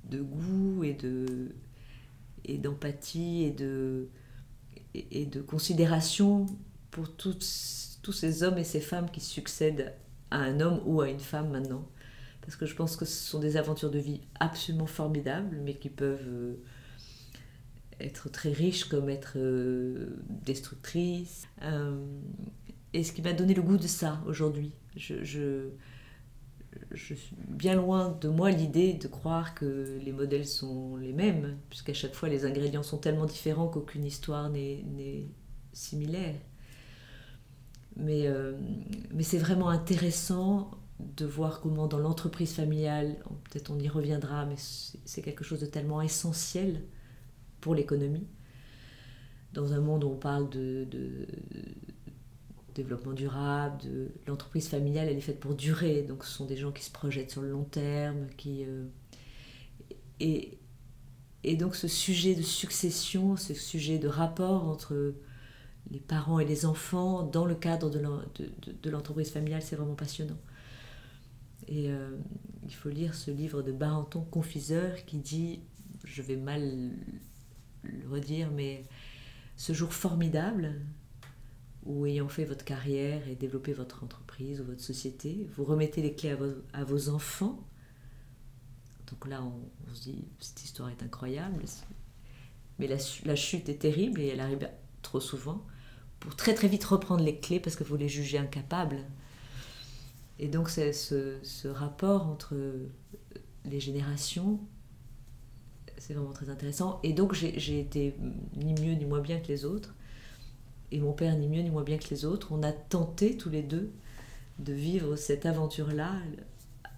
[0.05, 1.55] de goût et de
[2.45, 4.09] et d'empathie et de
[4.93, 6.45] et, de considération
[6.91, 9.93] pour tous, tous ces hommes et ces femmes qui succèdent
[10.31, 11.87] à un homme ou à une femme maintenant.
[12.41, 15.89] Parce que je pense que ce sont des aventures de vie absolument formidables, mais qui
[15.89, 16.55] peuvent euh,
[17.99, 21.47] être très riches comme être euh, destructrices.
[21.63, 21.97] Euh,
[22.93, 24.71] et ce qui m'a donné le goût de ça aujourd'hui.
[24.95, 25.69] Je, je,
[26.91, 31.57] je suis bien loin de moi l'idée de croire que les modèles sont les mêmes,
[31.69, 35.27] puisqu'à chaque fois les ingrédients sont tellement différents qu'aucune histoire n'est
[35.73, 36.35] similaire.
[37.95, 38.53] Mais, euh,
[39.13, 43.17] mais c'est vraiment intéressant de voir comment dans l'entreprise familiale,
[43.49, 46.81] peut-être on y reviendra, mais c'est quelque chose de tellement essentiel
[47.67, 48.25] pour l'économie.
[49.51, 50.87] Dans un monde où on parle de,
[52.73, 56.01] développement durable, de l'entreprise familiale, elle est faite pour durer.
[56.03, 58.85] Donc ce sont des gens qui se projettent sur le long terme, qui euh,
[60.21, 60.57] et,
[61.43, 65.13] et donc ce sujet de succession, ce sujet de rapport entre
[65.91, 70.39] les parents et les enfants dans le cadre de l'entreprise familiale, c'est vraiment passionnant.
[71.67, 72.15] Et euh,
[72.63, 75.59] il faut lire ce livre de Barenton, Confiseur, qui dit,
[76.05, 76.93] je vais mal
[77.87, 78.85] le redire, mais
[79.55, 80.79] ce jour formidable,
[81.85, 86.13] ou ayant fait votre carrière et développé votre entreprise ou votre société, vous remettez les
[86.13, 86.35] clés
[86.73, 87.65] à vos, enfants.
[89.09, 91.63] Donc là, on, se dit, cette histoire est incroyable,
[92.77, 94.69] mais la, la, chute est terrible et elle arrive
[95.01, 95.65] trop souvent
[96.19, 98.99] pour très très vite reprendre les clés parce que vous les jugez incapables.
[100.39, 102.55] Et donc c'est ce, ce, rapport entre
[103.65, 104.59] les générations,
[105.97, 106.99] c'est vraiment très intéressant.
[107.03, 108.15] Et donc j'ai été
[108.55, 109.93] ni mieux ni moins bien que les autres
[110.91, 113.49] et mon père ni mieux ni moins bien que les autres, on a tenté tous
[113.49, 113.91] les deux
[114.59, 116.13] de vivre cette aventure-là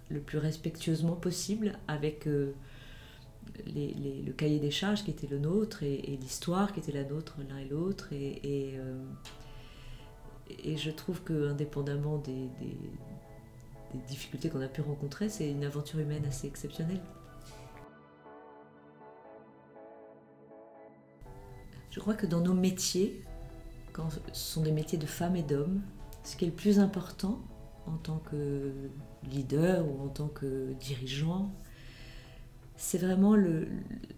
[0.08, 2.52] le plus respectueusement possible avec euh,
[3.66, 7.58] le cahier des charges qui était le nôtre et, l'histoire qui était la nôtre l'un
[7.58, 8.12] et l'autre.
[8.12, 9.04] Et, euh,
[10.76, 12.48] je trouve que indépendamment des,
[14.08, 17.00] difficultés qu'on a pu rencontrer, c'est une aventure humaine assez exceptionnelle.
[21.90, 23.22] Je crois que dans nos métiers,
[23.92, 25.82] quand ce sont des métiers de femmes et d'hommes,
[26.24, 27.40] ce qui est le plus important
[27.86, 28.72] en tant que
[29.30, 31.52] leader ou en tant que dirigeant,
[32.76, 33.36] c'est vraiment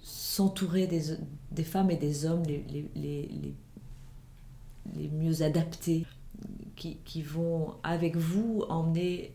[0.03, 3.55] s'entourer des, femmes et des hommes les
[5.11, 6.05] mieux adaptés,
[6.77, 9.35] qui, qui, vont avec vous emmener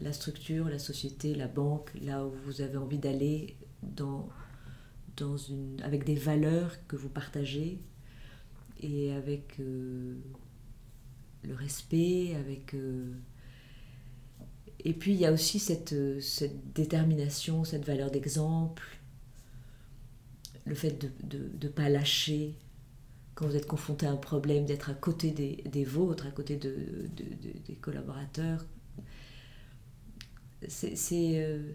[0.00, 4.28] la structure, la société, la banque, là où vous avez envie d'aller, dans,
[5.16, 7.80] dans une, avec des valeurs que vous partagez
[8.80, 10.16] et avec euh,
[11.42, 12.74] le respect, avec...
[12.74, 13.12] Euh,
[14.86, 18.82] et puis il y a aussi cette, cette détermination, cette valeur d'exemple,
[20.66, 22.54] le fait de ne pas lâcher
[23.34, 26.56] quand vous êtes confronté à un problème, d'être à côté des, des, vôtres, à côté
[26.56, 26.70] de,
[27.16, 27.24] de
[27.66, 28.64] des collaborateurs.
[30.68, 31.72] C'est euh,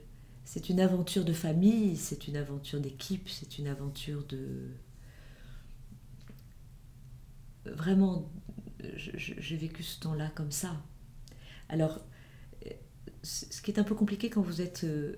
[0.52, 4.72] c'est une aventure de famille, c'est une aventure d'équipe, c'est une aventure de...
[7.66, 8.32] Vraiment,
[8.96, 10.84] j'ai vécu ce temps-là comme ça.
[11.70, 12.04] Alors,
[13.22, 15.18] ce qui est un peu compliqué quand vous êtes euh,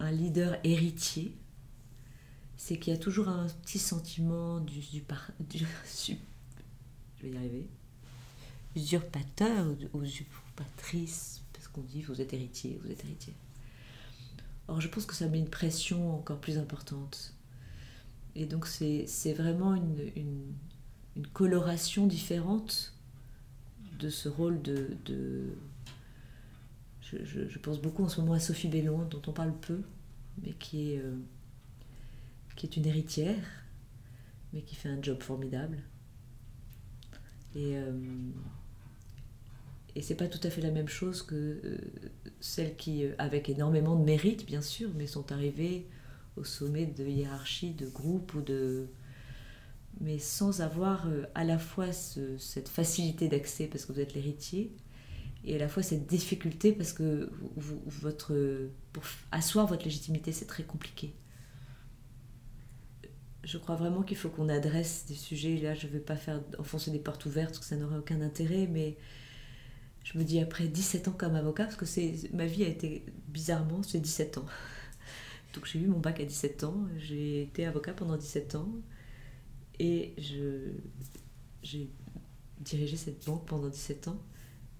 [0.00, 1.34] un leader héritier,
[2.58, 5.02] c'est qu'il y a toujours un petit sentiment du, du,
[6.06, 6.12] je
[7.22, 7.66] vais y arriver,
[8.76, 13.32] usurpateur ou usurpatrice, parce qu'on dit vous êtes héritier, vous êtes héritier.
[14.68, 17.34] Or, je pense que ça met une pression encore plus importante.
[18.34, 20.54] Et donc, c'est vraiment une, une,
[21.32, 22.94] coloration différente
[23.98, 25.58] de ce rôle de, de
[27.00, 29.80] je, pense beaucoup en ce moment à Sophie Bellon, dont on parle peu,
[30.42, 31.16] mais qui est, euh,
[32.54, 33.44] qui est une héritière,
[34.52, 35.82] mais qui fait un job formidable.
[37.54, 37.92] Et, euh,
[39.98, 41.78] et c'est pas tout à fait la même chose que euh,
[42.38, 45.88] celles qui, avec énormément de mérite, bien sûr, mais sont arrivées
[46.36, 48.86] au sommet de hiérarchie, de groupe ou de.
[50.00, 54.72] mais sans avoir à la fois cette facilité d'accès parce que vous êtes l'héritier,
[55.44, 60.62] et à la fois cette difficulté parce que votre, pour asseoir votre légitimité, c'est très
[60.62, 61.12] compliqué.
[63.42, 65.56] Je crois vraiment qu'il faut qu'on adresse des sujets.
[65.56, 68.20] Là, je ne vais pas faire enfoncer des portes ouvertes parce que ça n'aurait aucun
[68.20, 68.96] intérêt, mais
[70.10, 73.04] je me dis après 17 ans comme avocat, parce que c'est ma vie a été
[73.28, 74.46] bizarrement, c'est 17 ans.
[75.54, 78.68] Donc j'ai eu mon bac à 17 ans, j'ai été avocat pendant 17 ans
[79.78, 81.90] et j'ai
[82.60, 84.18] dirigé cette banque pendant 17 ans.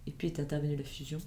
[0.07, 1.19] Et puis est intervenue la fusion.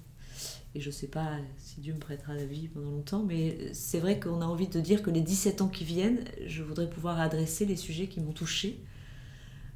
[0.74, 4.00] Et je ne sais pas si Dieu me prêtera la vie pendant longtemps, mais c'est
[4.00, 7.20] vrai qu'on a envie de dire que les 17 ans qui viennent, je voudrais pouvoir
[7.20, 8.84] adresser les sujets qui m'ont touché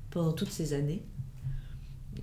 [0.10, 1.04] pendant toutes ces années.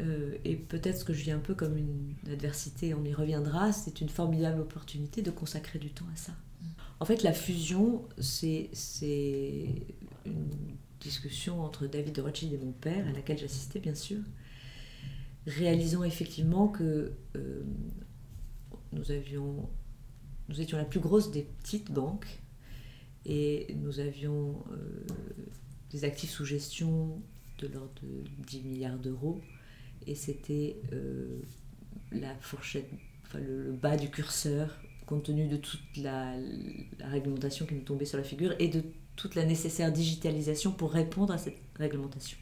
[0.00, 4.00] Euh, et peut-être que je vis un peu comme une adversité, on y reviendra, c'est
[4.00, 6.32] une formidable opportunité de consacrer du temps à ça.
[7.00, 8.70] En fait, la fusion, c'est
[10.24, 14.20] une discussion entre David de Rothschild et mon père, à laquelle j'assistais bien sûr,
[15.46, 17.62] réalisant effectivement que euh,
[18.92, 19.68] nous étions
[20.72, 22.40] la plus grosse des petites banques
[23.26, 25.04] et nous avions euh,
[25.90, 27.20] des actifs sous gestion
[27.58, 29.40] de l'ordre de 10 milliards d'euros
[30.06, 31.40] et c'était euh,
[32.12, 32.88] la fourchette,
[33.26, 36.34] enfin le, bas du curseur compte tenu de toute la,
[37.00, 38.82] réglementation qui nous tombait sur la figure et de
[39.16, 42.38] toute la nécessaire digitalisation pour répondre à cette réglementation.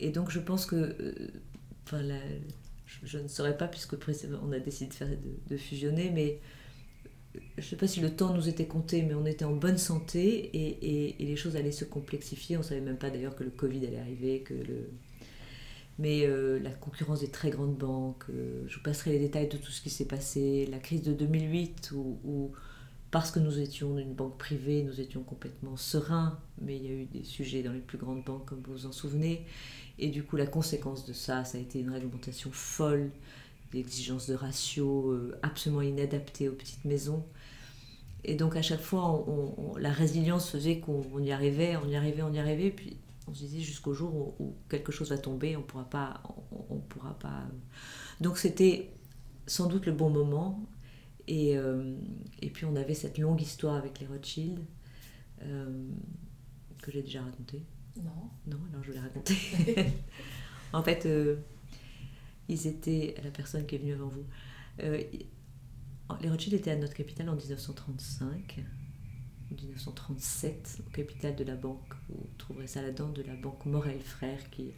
[0.00, 1.30] Et donc je pense que
[1.86, 2.02] enfin,
[3.04, 3.94] je, ne saurais pas, puisque
[4.42, 4.94] on a décidé
[5.48, 6.40] de, fusionner, mais
[7.56, 9.78] je ne sais pas si le temps nous était compté, mais on était en bonne
[9.78, 12.56] santé et, et, les choses allaient se complexifier.
[12.56, 14.90] On ne savait même pas d'ailleurs que le Covid allait arriver, que le...
[15.98, 19.56] Mais euh, la concurrence des très grandes banques, euh, je vous passerai les détails de
[19.56, 22.52] tout ce qui s'est passé, la crise de 2008 où,
[23.10, 26.92] parce que nous étions une banque privée, nous étions complètement sereins, mais il y a
[26.92, 29.44] eu des sujets dans les plus grandes banques, comme vous vous en souvenez.
[29.98, 33.10] Et du coup, la conséquence de ça, ça a été une réglementation folle,
[33.72, 37.24] des de ratio euh, absolument inadaptées aux petites maisons.
[38.24, 39.26] Et donc, à chaque fois,
[39.78, 42.74] la résilience faisait qu'on y arrivait, on y arrivait, on y arrivait.
[43.28, 46.22] On se disait jusqu'au jour où, quelque chose va tomber, on pourra pas.
[46.70, 47.46] On, pourra pas...
[48.20, 48.90] Donc, c'était
[49.46, 50.68] sans doute le bon moment.
[51.28, 51.94] Et, euh,
[52.40, 54.58] et puis on avait cette longue histoire avec les Rothschild
[55.42, 55.88] euh,
[56.82, 57.64] que j'ai déjà racontée.
[57.96, 58.30] Non.
[58.46, 59.36] Non, alors je vais la raconter.
[60.72, 61.36] en fait, euh,
[62.48, 64.26] ils étaient, la personne qui est venue avant vous,
[64.78, 68.64] les Rothschild étaient à notre capitale en 1935.
[69.54, 74.50] 1937, au capital de la banque, vous trouverez ça là-dedans, de la banque Morel Frères,
[74.50, 74.72] qui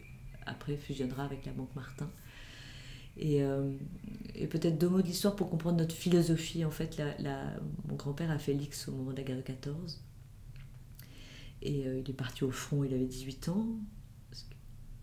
[0.45, 2.09] après fusionnera avec la banque Martin.
[3.17, 3.41] Et
[4.35, 6.65] et peut-être deux mots d'histoire pour comprendre notre philosophie.
[6.65, 7.01] En fait,
[7.87, 10.03] mon grand-père a fait l'X au moment de la guerre de 14.
[11.61, 13.65] Et euh, il est parti au front, il avait 18 ans,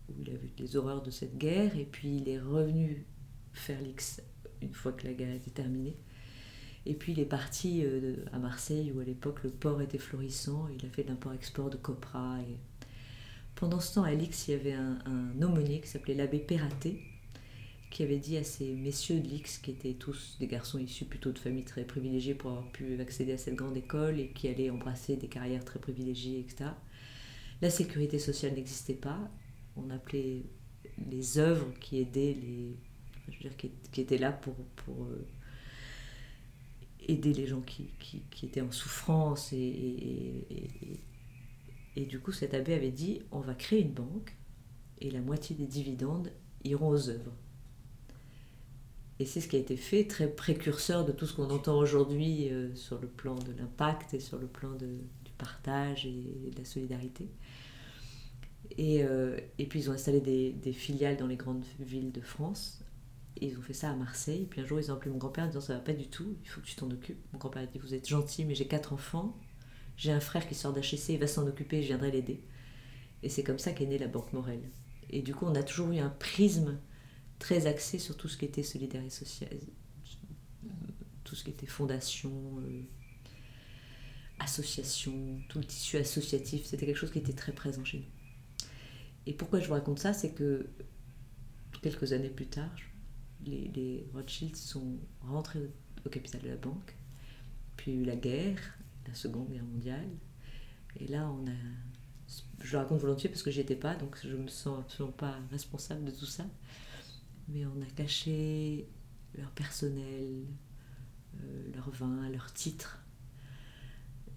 [0.09, 3.05] où il a vu les horreurs de cette guerre, et puis il est revenu
[3.51, 4.21] faire l'X
[4.61, 5.97] une fois que la guerre était terminée.
[6.85, 10.67] Et puis il est parti euh, à Marseille, où à l'époque le port était florissant,
[10.77, 12.39] il a fait de l'import-export de Copra.
[13.55, 17.01] Pendant ce temps, à l'X, il y avait un, un aumônier qui s'appelait l'abbé Perraté,
[17.89, 21.31] qui avait dit à ces messieurs de l'X, qui étaient tous des garçons issus plutôt
[21.31, 24.71] de familles très privilégiées pour avoir pu accéder à cette grande école et qui allaient
[24.71, 26.71] embrasser des carrières très privilégiées, etc.
[27.61, 29.19] La sécurité sociale n'existait pas.
[29.77, 30.43] On appelait
[31.09, 32.75] les œuvres qui aidaient les.
[33.29, 35.25] Je veux dire, qui, étaient là pour, pour euh,
[37.07, 39.53] aider les gens qui, qui, étaient en souffrance.
[39.53, 40.99] Et,
[41.95, 44.35] et, du coup, cet abbé avait dit on va créer une banque
[44.99, 46.31] et la moitié des dividendes
[46.63, 47.33] iront aux œuvres.
[49.19, 52.49] Et c'est ce qui a été fait, très précurseur de tout ce qu'on entend aujourd'hui
[52.49, 54.87] euh, sur le plan de l'impact et sur le plan de,
[55.23, 57.29] du partage et, de la solidarité.
[58.77, 62.82] Et, euh, et, puis ils ont installé des, filiales dans les grandes villes de France.
[63.43, 64.47] Et ils ont fait ça à Marseille.
[64.49, 66.37] Puis un jour, ils ont appelé mon grand-père en disant Ça va pas du tout,
[66.41, 67.19] il faut que tu t'en occupes.
[67.33, 69.37] Mon grand-père a dit Vous êtes gentil, mais j'ai quatre enfants.
[69.97, 72.41] J'ai un frère qui sort d'HEC, il va s'en occuper, je viendrai l'aider.
[73.21, 74.61] Et c'est comme ça qu'est née la Banque Morel.
[75.09, 76.79] Et du coup, on a toujours eu un prisme
[77.37, 79.49] très axé sur tout ce qui était solidaire et social,
[81.25, 82.83] tout ce qui était fondation, euh,
[84.39, 88.67] association, tout le tissu associatif, c'était quelque chose qui était très présent chez nous.
[89.25, 90.69] Et pourquoi je vous raconte ça, c'est que
[91.81, 92.71] quelques années plus tard,
[93.45, 95.59] les, les Rothschilds sont rentrés
[96.05, 96.95] au, capital de la banque,
[97.77, 98.59] puis il y a eu la guerre,
[99.07, 100.09] la Seconde Guerre mondiale,
[100.99, 101.55] et là on a
[102.61, 105.37] je le raconte volontiers parce que j'y étais pas, donc je me sens absolument pas
[105.51, 106.45] responsable de tout ça
[107.47, 108.87] mais on a caché
[109.37, 110.45] leur personnel,
[111.41, 113.03] euh, leur vin, leur titre.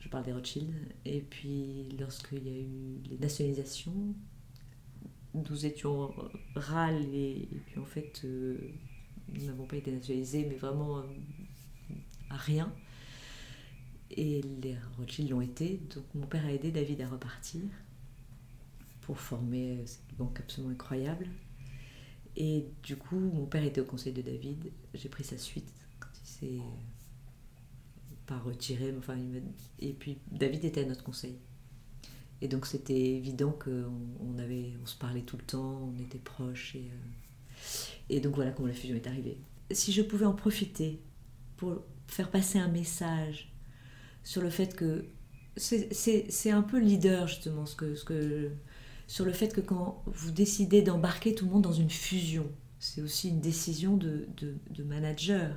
[0.01, 0.73] Je parle des Rothschild.
[1.05, 4.15] Et puis, lorsqu'il y a eu les nationalisations,
[5.35, 6.15] nous étions
[6.55, 8.57] râles et, puis en fait, euh,
[9.29, 11.03] nous n'avons pas été nationalisés, mais vraiment euh,
[12.31, 12.73] à rien.
[14.11, 15.81] Et les Rothschild l'ont été.
[15.95, 17.63] Donc, mon père a aidé David à repartir
[19.01, 21.27] pour former cette banque absolument incroyable.
[22.37, 24.71] Et du coup, mon père était au conseil de David.
[24.95, 26.63] J'ai pris sa suite quand il s'est
[28.27, 28.95] pas retiré.
[28.99, 29.17] Enfin,
[29.79, 31.39] et puis David était à notre conseil.
[32.43, 36.19] Et donc c'était évident qu'on on avait, on se parlait tout le temps, on était
[36.19, 36.77] proches.
[36.77, 39.39] Et, euh, et donc voilà comment la fusion est arrivée.
[39.71, 41.01] Si je pouvais en profiter
[41.57, 43.53] pour faire passer un message
[44.23, 45.07] sur le fait que
[45.57, 48.51] c'est un peu leader justement ce que, ce que
[49.07, 53.01] sur le fait que quand vous décidez d'embarquer tout le monde dans une fusion, c'est
[53.01, 55.57] aussi une décision de, de, manager,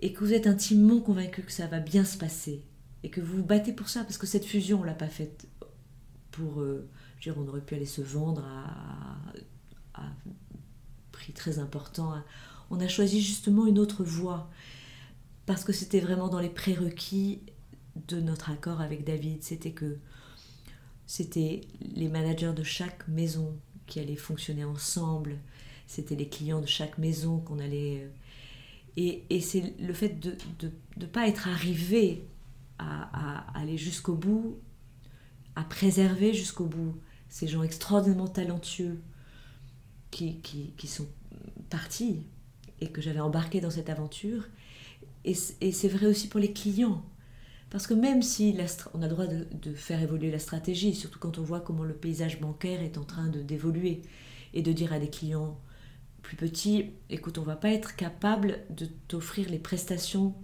[0.00, 2.64] et que vous êtes intimement convaincu que ça va bien se passer,
[3.02, 5.46] et que vous vous battez pour ça, parce que cette fusion, on l'a pas faite
[6.30, 6.60] pour...
[6.60, 6.88] Euh,
[7.20, 8.44] je veux dire, on aurait pu aller se vendre
[9.94, 10.02] à
[11.32, 12.14] très important.
[12.70, 14.50] On a choisi justement une autre voie,
[15.46, 17.40] parce que c'était vraiment dans les prérequis
[18.08, 19.98] de notre accord avec David, c'était que
[21.06, 25.38] c'était les managers de chaque maison qui allaient fonctionner ensemble,
[25.86, 28.04] c'était les clients de chaque maison qu'on allait...
[28.04, 28.08] Euh,
[28.96, 30.36] et, c'est le fait de
[30.96, 32.24] ne pas être arrivé
[32.78, 34.58] à, aller jusqu'au bout,
[35.56, 39.00] à préserver jusqu'au bout ces gens extraordinairement talentueux
[40.10, 41.08] qui, qui, qui sont
[41.70, 42.26] partis
[42.80, 44.44] et que j'avais embarqué dans cette aventure.
[45.24, 47.04] Et, c'est vrai aussi pour les clients.
[47.70, 48.56] Parce que même si
[48.94, 51.94] on a le droit de, faire évoluer la stratégie, surtout quand on voit comment le
[51.94, 54.02] paysage bancaire est en train de d'évoluer,
[54.52, 55.58] et de dire à des clients
[56.22, 60.34] plus petits, écoute, on va pas être capable de t'offrir les prestations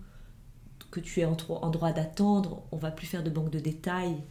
[0.90, 1.34] que tu es en,
[1.70, 4.22] droit d'attendre, on va plus faire de banque de détails.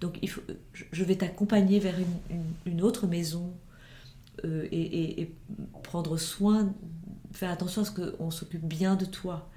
[0.00, 0.20] Donc
[0.72, 1.94] je vais t'accompagner vers
[2.66, 3.52] une, autre maison
[4.44, 5.34] euh, et, et,
[5.82, 6.74] prendre soin,
[7.32, 9.50] faire attention à ce qu'on s'occupe bien de toi.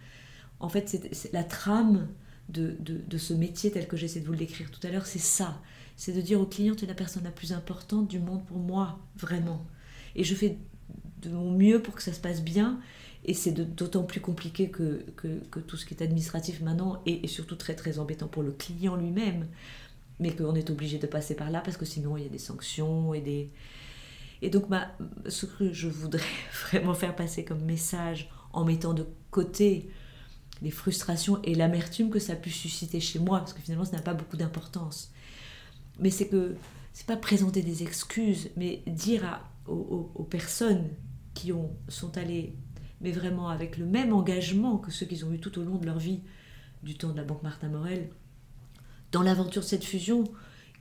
[0.60, 2.08] En fait, c'est la trame
[2.50, 5.20] de, de, ce métier tel que j'essaie de vous le décrire tout à l'heure, c'est
[5.20, 5.62] ça.
[5.96, 8.58] C'est de dire au client, tu es la personne la plus importante du monde pour
[8.58, 9.66] moi, vraiment.
[10.16, 10.58] Et je fais
[11.22, 12.80] de mon mieux pour que ça se passe bien.
[13.26, 17.56] Et c'est d'autant plus compliqué que, que, tout ce qui est administratif maintenant est, surtout
[17.56, 19.48] très très embêtant pour le client lui-même.
[20.20, 22.40] Mais qu'on est obligé de passer par là parce que sinon il y a des
[22.40, 23.52] sanctions et des...
[24.42, 24.88] Et donc bah,
[25.28, 26.22] ce que je voudrais
[26.68, 29.90] vraiment faire passer comme message en mettant de côté
[30.62, 33.98] les frustrations et l'amertume que ça a pu susciter chez moi, parce que finalement ça
[33.98, 35.12] n'a pas beaucoup d'importance.
[36.00, 36.56] Mais c'est que
[36.94, 40.90] c'est pas présenter des excuses, mais dire aux, personnes
[41.34, 42.56] qui ont, sont allées
[43.02, 45.86] mais vraiment avec le même engagement que ceux qu'ils ont eu tout au long de
[45.86, 46.22] leur vie,
[46.84, 48.10] du temps de la Banque Martin Morel,
[49.12, 50.24] dans l'aventure de cette fusion,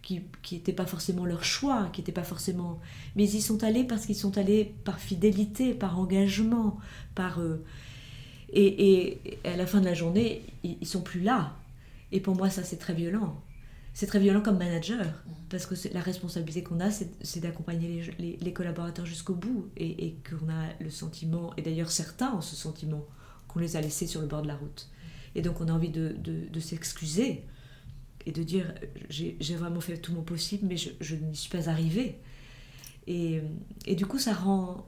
[0.07, 2.79] qui n'était pas forcément leur choix, qui n'était pas forcément...
[3.17, 6.79] Mais ils y sont allés parce qu'ils sont allés par fidélité, par engagement,
[7.15, 7.41] par...
[7.41, 7.65] Euh,
[8.53, 11.57] et, à la fin de la journée, ils, ils sont plus là.
[12.13, 13.37] Et pour moi, ça, c'est très violent
[13.97, 15.07] c'est très violent comme manager,
[15.49, 20.67] parce que la responsabilité qu'on a, c'est d'accompagner les, collaborateurs jusqu'au bout, et, qu'on a
[20.81, 23.07] le sentiment, et d'ailleurs certains ont ce sentiment,
[23.49, 24.91] qu'on les a laissés sur le bord de la route.
[25.35, 27.43] Et donc on a envie de, s'excuser,
[28.27, 28.75] et de dire,
[29.09, 32.19] j'ai vraiment fait tout mon possible, mais je, n'y suis pas arrivée.
[33.07, 33.41] Et,
[33.97, 34.85] du coup, ça rend...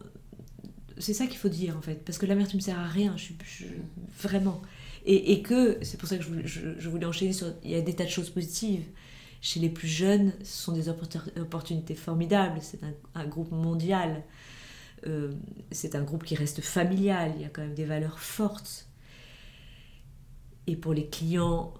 [0.98, 3.64] C'est ça qu'il faut dire, en fait, parce que l'amertume sert à rien, je,
[4.20, 4.60] vraiment.
[5.06, 7.54] Et, que, c'est pour ça que je voulais, enchaîner sur.
[7.62, 8.84] Il y a des tas de choses positives.
[9.40, 12.58] Chez les plus jeunes, ce sont des opportunités formidables.
[12.60, 12.80] C'est
[13.14, 14.24] un, groupe mondial.
[15.06, 15.32] Euh,
[15.70, 17.32] c'est un groupe qui reste familial.
[17.36, 18.88] Il y a quand même des valeurs fortes.
[20.66, 21.72] Et pour les clients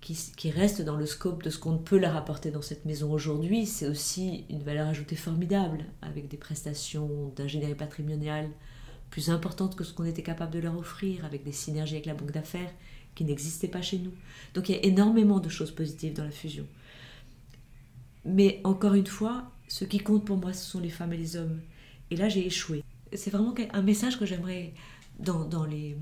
[0.00, 3.12] qui, qui restent dans le scope de ce qu'on peut leur apporter dans cette maison
[3.12, 8.48] aujourd'hui, c'est aussi une valeur ajoutée formidable, avec des prestations d'ingénierie patrimoniale
[9.10, 12.14] plus importante que ce qu'on était capable de leur offrir, avec des synergies avec la
[12.14, 12.72] banque d'affaires
[13.14, 14.12] qui n'existaient pas chez nous.
[14.54, 16.66] Donc il y a énormément de choses positives dans la fusion.
[18.24, 21.36] Mais encore une fois, ce qui compte pour moi, ce sont les femmes et les
[21.36, 21.60] hommes.
[22.10, 22.84] Et là, j'ai échoué.
[23.12, 24.74] C'est vraiment un message que j'aimerais,
[25.18, 25.96] dans, les,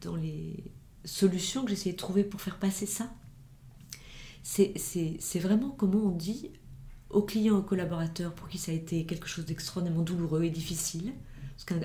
[0.00, 0.54] dans les
[1.08, 3.12] solutions que j'essayais de trouver pour faire passer ça,
[4.42, 6.50] c'est vraiment comment on dit
[7.10, 11.12] aux clients, aux collaborateurs, pour qui ça a été quelque chose d'extraordinairement douloureux et difficile,
[11.56, 11.80] parce qu'un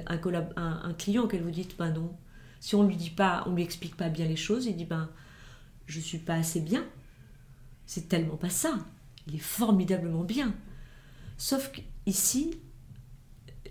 [0.56, 2.16] un, client auquel vous dites, ben non,
[2.60, 5.10] si on lui dit pas, on lui explique pas bien les choses, il dit, ben,
[5.86, 6.86] je suis pas assez bien.
[7.86, 8.78] C'est tellement pas ça.
[9.28, 10.54] Il est formidablement bien.
[11.38, 12.52] Sauf qu'ici,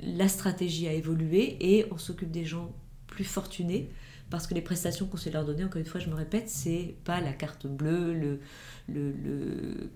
[0.01, 2.75] la stratégie a évolué et on s'occupe des gens
[3.07, 3.91] plus fortunés
[4.33, 6.95] parce que les prestations qu'on sait leur donner, encore une fois, je me répète, c'est
[7.05, 8.41] pas la carte bleue, le,
[8.89, 9.91] le,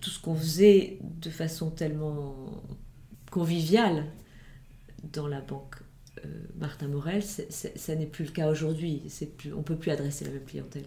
[0.00, 2.34] tout ce qu'on faisait de façon tellement
[3.30, 4.06] conviviale
[5.12, 5.76] dans la banque
[6.24, 6.28] euh,
[6.58, 9.02] Martin Morel, ça n'est plus le cas aujourd'hui.
[9.54, 10.86] On ne peut plus adresser la même clientèle.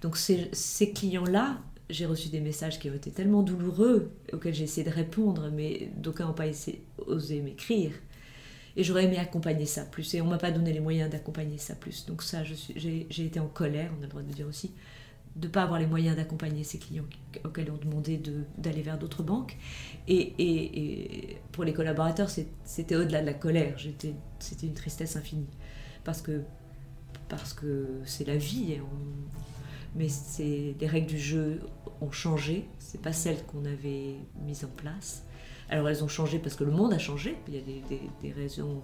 [0.00, 4.64] Donc ces, ces clients-là, j'ai reçu des messages qui ont été tellement douloureux, auxquels j'ai
[4.64, 6.46] essayé de répondre, mais d'aucuns n'ont pas
[7.06, 7.92] osé m'écrire.
[8.76, 10.14] Et j'aurais aimé accompagner ça plus.
[10.14, 12.06] Et on m'a pas donné les moyens d'accompagner ça plus.
[12.06, 14.72] Donc ça, j'ai été en colère, on a le droit de dire aussi,
[15.36, 17.06] de ne pas avoir les moyens d'accompagner ces clients
[17.44, 18.20] auxquels on demandait
[18.58, 19.56] d'aller vers d'autres banques.
[20.08, 22.30] Et, et, pour les collaborateurs,
[22.64, 25.48] c'était au-delà de la colère, c'était une tristesse infinie.
[26.04, 26.42] Parce que
[28.04, 28.78] c'est la vie.
[29.94, 30.08] mais
[30.38, 31.60] les règles du jeu
[32.00, 35.24] ont changé, c'est pas celles qu'on avait mises en place.
[35.68, 38.82] Alors elles ont changé parce que le monde a changé, il y a des, raisons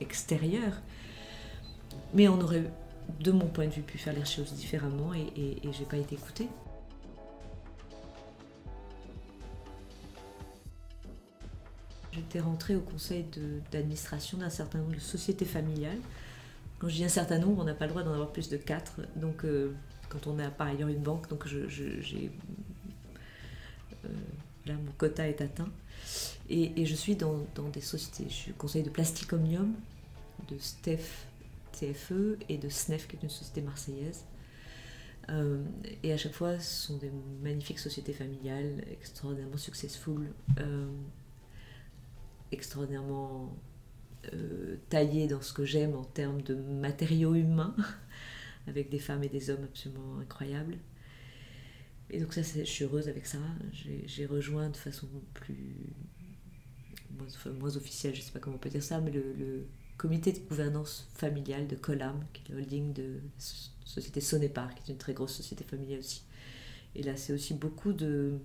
[0.00, 0.80] extérieures.
[2.12, 2.64] Mais on aurait
[3.20, 5.96] de mon point de vue, pu faire les choses différemment et, et, et j'ai pas
[5.96, 6.48] été écoutée.
[12.14, 13.26] J'étais rentrée au conseil
[13.72, 15.98] d'administration d'un certain nombre de sociétés familiales.
[16.78, 18.56] Quand je dis un certain nombre, on n'a pas le droit d'en avoir plus de
[18.56, 19.00] quatre.
[19.16, 19.74] Donc, euh,
[20.08, 22.28] quand on a par ailleurs une banque, donc je, euh,
[24.66, 25.68] là, mon quota est atteint.
[26.50, 28.26] Et, je suis dans, des sociétés.
[28.28, 29.74] Je suis au conseil de Plastic Omnium,
[30.48, 31.26] de Steph
[31.72, 34.24] TFE et de SNEF, qui est une société marseillaise.
[35.30, 35.62] Euh,
[36.02, 37.10] et à chaque fois, ce sont des
[37.42, 40.86] magnifiques sociétés familiales, extraordinairement successful, euh,
[42.52, 43.56] extraordinairement
[44.32, 47.74] euh, taillées dans ce que j'aime en termes de matériaux humains,
[48.66, 50.76] avec des femmes et des hommes absolument incroyables.
[52.10, 53.38] Et donc ça, je suis heureuse avec ça.
[53.72, 55.74] J'ai rejoint de façon plus...
[57.58, 60.40] Moins, officielle, je ne sais pas comment on peut dire ça, mais le comité de
[60.40, 63.20] gouvernance familiale de Colam, qui est le holding de
[63.84, 66.22] société Sonépar, qui est une très grosse société familiale aussi.
[66.96, 68.38] Et là, c'est aussi beaucoup de,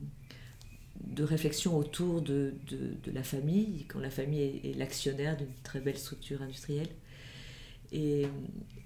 [1.02, 5.98] de réflexion autour de, de, la famille, quand la famille est, l'actionnaire d'une très belle
[5.98, 6.90] structure industrielle.
[7.92, 8.28] Et,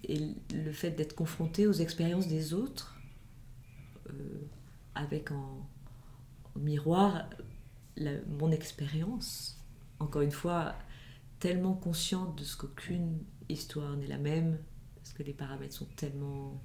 [0.06, 0.20] et
[0.54, 2.96] le fait d'être confronté aux expériences des autres,
[4.10, 4.14] euh,
[4.96, 5.68] avec en,
[6.56, 7.28] miroir
[8.40, 9.63] mon expérience,
[10.00, 10.76] encore une fois,
[11.40, 14.58] tellement consciente de ce qu'aucune histoire n'est la même,
[14.96, 16.62] parce que les paramètres sont tellement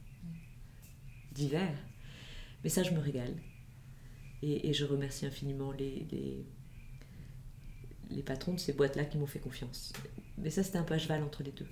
[1.33, 1.79] divers.
[2.63, 3.35] Mais ça, je me régale.
[4.43, 6.47] Et, je remercie infiniment les, les,
[8.11, 9.93] les patrons de ces boîtes-là qui m'ont fait confiance.
[10.37, 11.67] Mais ça, c'était un à cheval entre les deux.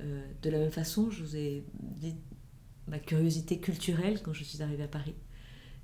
[0.00, 2.14] Euh, de la même façon, je vous ai dit
[2.86, 5.14] ma curiosité culturelle quand je suis arrivée à Paris.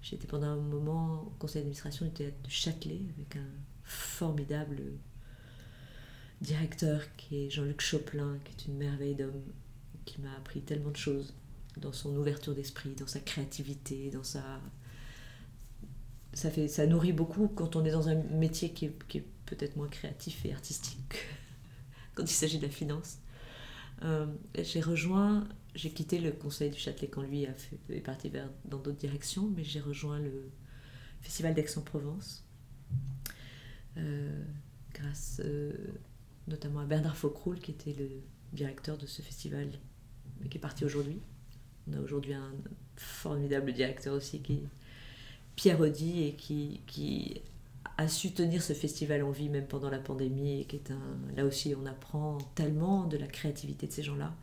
[0.03, 3.51] J'étais pendant un moment au conseil d'administration du théâtre de Châtelet avec un
[3.87, 4.83] formidable
[6.41, 9.43] directeur qui est Jean-Luc Choplin, qui est une merveille d'homme,
[10.05, 11.35] qui m'a appris tellement de choses
[11.79, 14.43] dans son ouverture d'esprit, dans sa créativité, dans sa...
[16.35, 19.89] Ça, fait, ça nourrit beaucoup quand on est dans un métier qui est, peut-être moins
[19.89, 21.15] créatif et artistique
[22.15, 23.19] quand il s'agit de la finance.
[24.03, 24.27] Euh,
[24.59, 28.51] j'ai rejoint, j'ai quitté le conseil du Châtelet quand lui a fait, est parti vers,
[28.67, 30.51] dans d'autres directions, mais j'ai rejoint le
[31.23, 32.45] Festival d'Aix-en-Provence,
[34.97, 35.73] grâce euh,
[36.49, 38.09] notamment à Bernard Faucroul, qui était le
[38.53, 39.69] directeur de ce festival,
[40.41, 41.21] mais qui est parti aujourd'hui.
[41.89, 42.53] On a aujourd'hui un
[42.97, 44.63] formidable directeur aussi, qui
[45.55, 47.43] Pierre Audi, et qui, qui
[47.99, 51.19] a su tenir ce festival en vie même pendant la pandémie, et qui est un...
[51.37, 54.35] Là aussi, on apprend tellement de la créativité de ces gens-là.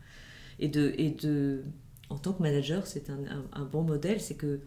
[0.58, 1.64] Et de, et de,
[2.10, 3.18] en tant que manager, c'est un,
[3.52, 4.60] un, bon modèle, c'est que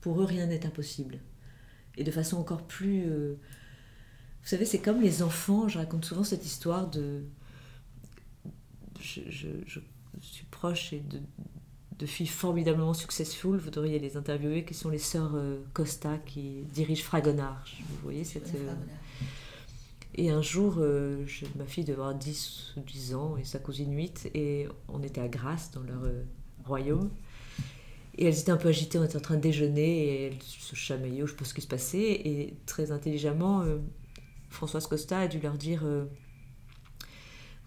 [0.00, 1.18] pour eux, rien n'est impossible.
[1.96, 3.04] Et de façon encore plus...
[3.06, 3.36] Euh,
[4.42, 7.22] vous savez, c'est comme les enfants, je raconte souvent cette histoire de...
[9.00, 9.80] Je, je, je
[10.20, 11.20] suis proche et de,
[12.00, 16.62] de filles formidablement successful, vous devriez les interviewer, qui sont les sœurs euh, Costa qui
[16.72, 17.64] dirigent Fragonard.
[17.78, 18.54] Vous voyez cette.
[18.54, 18.74] Euh,
[20.14, 21.24] et un jour, euh,
[21.56, 25.20] ma fille devait avoir 10 ou 10 ans et sa cousine 8, et on était
[25.20, 26.02] à Grasse, dans leur
[26.64, 27.10] royaume.
[28.16, 30.74] Et elles étaient un peu agitées, on était en train de déjeuner, et elles se
[30.74, 33.64] chamaillaient, je sais pas ce qui se passait, et très intelligemment,
[34.50, 35.82] Françoise Costa a dû leur dire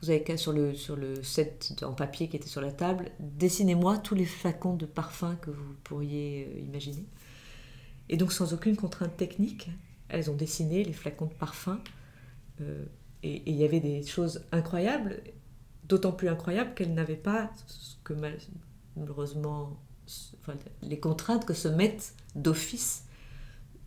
[0.03, 3.09] vous avez qu'à sur le, sur le set en papier qui était sur la table,
[3.19, 7.05] dessinez-moi tous les flacons de parfum que vous pourriez euh, imaginer.
[8.09, 9.69] Et donc sans aucune contrainte technique,
[10.09, 11.79] elles ont dessiné les flacons de parfum.
[12.59, 12.83] Euh,
[13.23, 15.23] et il y avait des choses incroyables,
[15.85, 18.13] d'autant plus incroyables qu'elles n'avaient pas ce que
[18.97, 19.79] malheureusement
[20.81, 23.05] les contraintes que se mettent d'office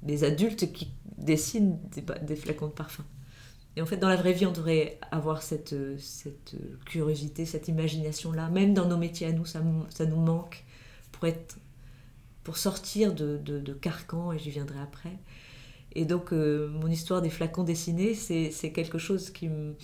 [0.03, 1.79] des adultes qui dessinent
[2.23, 3.05] des, flacons de parfum.
[3.77, 6.55] Et en fait, dans la vraie vie, on devrait avoir cette, cette
[6.87, 8.49] curiosité, cette imagination-là.
[8.49, 10.65] Même dans nos métiers à nous, ça, ça nous manque
[11.13, 11.59] pour, être,
[12.43, 15.19] pour sortir de, de, carcan, et j'y viendrai après.
[15.93, 19.75] Et donc, euh, mon histoire des flacons dessinés, c'est quelque chose qui me,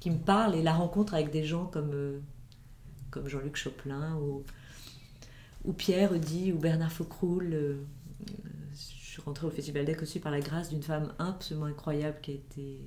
[0.00, 0.54] qui me parle.
[0.54, 2.18] Et la rencontre avec des gens comme, euh,
[3.10, 4.44] comme Jean-Luc Choplin ou,
[5.64, 7.50] ou Pierre Eudy ou Bernard Faucroul.
[7.52, 7.76] Euh,
[9.26, 12.80] rentrée au Festival d'Ec aussi par la grâce d'une femme absolument incroyable qui a été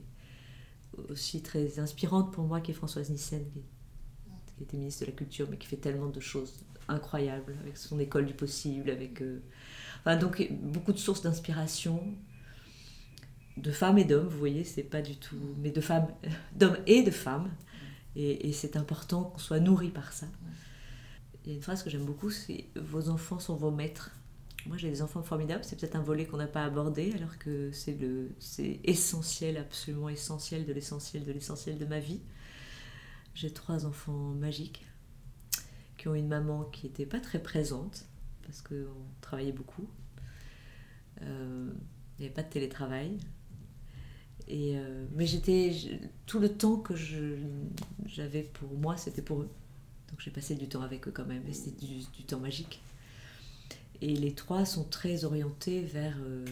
[1.09, 5.47] aussi très inspirante pour moi, qui est Françoise Nissen, qui, était ministre de la Culture,
[5.49, 9.21] mais qui fait tellement de choses incroyables, avec son école du possible, avec...
[9.21, 9.41] Euh,
[9.99, 12.03] enfin, donc, beaucoup de sources d'inspiration,
[13.55, 15.55] de femmes et d'hommes, vous voyez, c'est pas du tout...
[15.59, 16.07] Mais de femmes,
[16.55, 17.49] d'hommes et de femmes,
[18.15, 20.27] et, et c'est important qu'on soit nourri par ça.
[21.45, 24.11] Il y a une phrase que j'aime beaucoup, c'est «Vos enfants sont vos maîtres».
[24.65, 25.63] Moi, j'ai des enfants formidables.
[25.63, 30.09] C'est peut-être un volet qu'on n'a pas abordé, alors que c'est le, c'est essentiel, absolument
[30.09, 32.21] essentiel de l'essentiel de l'essentiel de ma vie.
[33.33, 34.85] J'ai trois enfants magiques
[35.97, 38.05] qui ont une maman qui n'était pas très présente
[38.43, 39.87] parce qu'on travaillait beaucoup.
[41.21, 41.71] Euh,
[42.17, 43.17] il n'y avait pas de télétravail.
[44.47, 45.71] Et euh, mais j'étais
[46.25, 46.95] tout le temps que
[48.05, 49.49] j'avais pour moi, c'était pour eux.
[50.09, 52.81] Donc j'ai passé du temps avec eux quand même, et c'était du, du temps magique.
[54.01, 56.45] Et les trois sont très orientés vers, euh,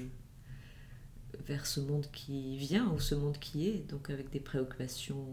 [1.45, 5.25] vers ce monde qui vient ou ce monde qui est, donc avec des préoccupations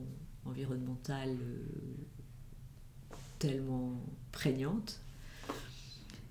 [0.45, 4.01] environnementales euh, tellement
[4.31, 5.01] prégnantes,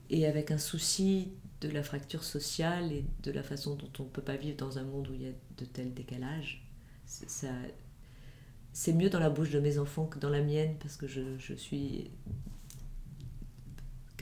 [0.09, 1.29] et avec un souci
[1.61, 4.77] de la fracture sociale et de la façon dont on ne peut pas vivre dans
[4.77, 6.65] un monde où il y a de tels décalages.
[7.05, 11.37] C'est mieux dans la bouche de mes enfants que dans la mienne, parce que je,
[11.37, 12.11] je suis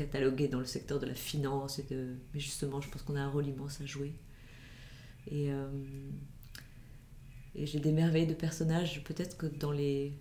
[0.05, 1.79] catalogué dans le secteur de la finance.
[1.79, 2.15] Et de...
[2.33, 4.15] Mais justement, je pense qu'on a un rôle immense à jouer.
[5.27, 5.69] Et, euh,
[7.55, 10.13] j'ai des merveilles de personnages, peut-être que dans les...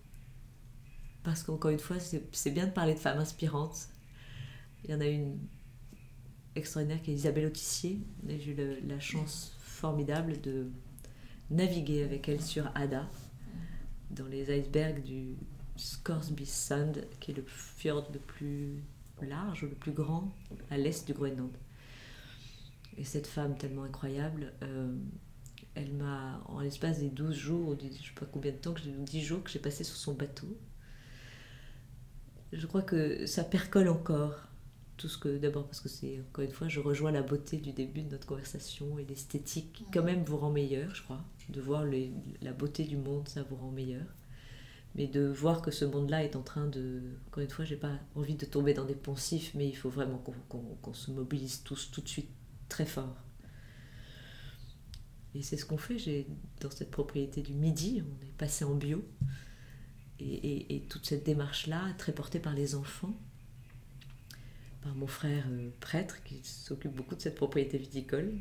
[1.23, 3.89] Parce qu'encore une fois, c'est bien de parler de femmes inspirantes.
[4.85, 5.39] Il y en a une
[6.57, 8.01] extraordinaire qui est Isabelle Autissier.
[8.27, 10.71] J'ai eu la chance formidable de
[11.51, 13.09] naviguer avec elle sur Ada,
[14.11, 15.37] dans les icebergs du
[15.77, 18.83] Scoresby Sand, qui est le fjord le plus
[19.27, 20.35] large, le plus grand,
[20.71, 21.57] à l'est du Groenland.
[22.97, 24.95] Et cette femme tellement incroyable, euh,
[25.75, 28.81] elle m'a, en l'espace des 12 jours, je ne sais pas combien de temps, que
[28.81, 30.59] 10 jours que j'ai passé sur son bateau,
[32.53, 34.35] je crois que ça percole encore
[34.97, 37.73] tout ce que, d'abord parce que c'est, encore une fois, je rejoins la beauté du
[37.73, 41.25] début de notre conversation et l'esthétique qui quand même vous rend meilleur, je crois.
[41.49, 41.85] De voir
[42.43, 44.05] la beauté du monde, ça vous rend meilleur
[44.95, 47.01] mais de voir que ce monde-là est en train de...
[47.29, 50.23] Encore une fois, j'ai pas envie de tomber dans des poncifs, mais il faut vraiment
[50.49, 52.31] qu'on se mobilise tous tout de suite
[52.69, 53.17] très fort.
[55.35, 56.27] Et c'est ce qu'on fait.
[56.61, 59.05] Dans cette propriété du Midi, on est passé en bio.
[60.19, 63.15] Et, toute cette démarche-là, très portée par les enfants,
[64.83, 68.35] par mon frère euh, prêtre qui s'occupe beaucoup de cette propriété viticole,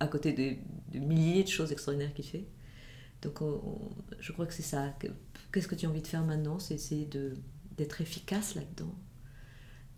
[0.00, 2.46] à côté de, milliers de choses extraordinaires qu'il fait.
[3.22, 3.40] Donc
[4.20, 4.94] je crois que c'est ça.
[5.52, 6.58] Qu'est-ce que tu as envie de faire maintenant?
[6.58, 7.08] C'est essayer
[7.76, 8.94] d'être efficace là-dedans.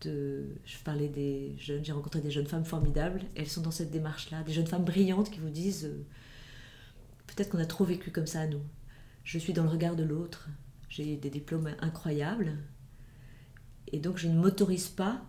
[0.02, 3.90] De, je parlais des jeunes, j'ai rencontré des jeunes femmes formidables, elles sont dans cette
[3.90, 6.06] démarche-là, des jeunes femmes brillantes qui vous disent euh,
[7.26, 8.62] peut-être qu'on a trop vécu comme ça à nous.
[9.24, 10.48] Je suis dans le regard de l'autre,
[10.88, 12.56] j'ai des diplômes incroyables,
[13.88, 15.22] et donc je ne m'autorise pas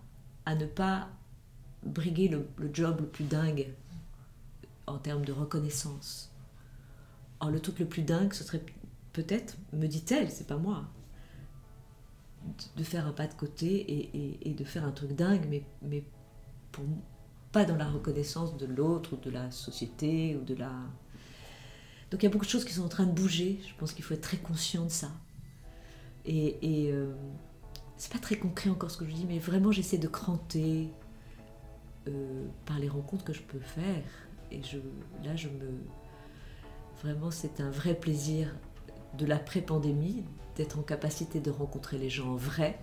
[0.45, 1.09] à ne pas
[1.83, 3.67] briguer le, job le plus dingue
[4.87, 6.30] en termes de reconnaissance.
[7.41, 8.63] Or, le truc le plus dingue, ce serait
[9.13, 10.85] peut-être, me dit-elle, c'est pas moi,
[12.77, 16.03] de faire un pas de côté et, de faire un truc dingue, mais,
[17.51, 20.71] pas dans la reconnaissance de l'autre ou de la société ou de la.
[22.09, 23.59] Donc il y a beaucoup de choses qui sont en train de bouger.
[23.67, 25.11] Je pense qu'il faut être très conscient de ça.
[26.23, 26.57] Et,
[26.91, 27.13] euh,
[27.97, 30.89] c'est pas très concret encore ce que je dis, mais vraiment j'essaie de cranter
[32.07, 34.03] euh, par les rencontres que je peux faire.
[34.51, 34.61] Et
[35.23, 35.83] là, je me.
[37.03, 38.53] Vraiment, c'est un vrai plaisir
[39.17, 40.23] de l'après-pandémie,
[40.55, 42.77] d'être en capacité de rencontrer les gens en vrai,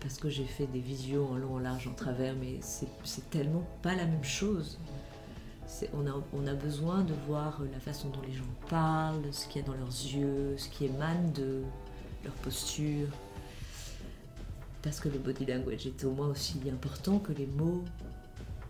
[0.00, 3.66] parce que j'ai fait des visios en long, en large, en travers, mais c'est tellement
[3.82, 4.78] pas la même chose.
[5.94, 9.62] On a, on a besoin de voir la façon dont les gens parlent, ce qu'il
[9.62, 11.62] y a dans leurs yeux, ce qui émane de
[12.24, 13.08] leur posture.
[14.82, 17.84] Parce que le body language est au moins aussi important que les mots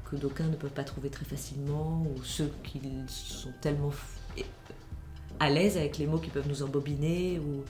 [0.05, 3.93] que d'aucuns ne peuvent pas trouver très facilement, ou ceux qui sont tellement
[5.39, 7.65] à l'aise avec les mots qui peuvent nous embobiner, ou...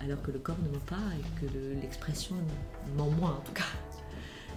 [0.00, 1.46] alors que le corps ne ment pas et que
[1.80, 2.36] l'expression
[2.96, 3.64] ment moins en tout cas.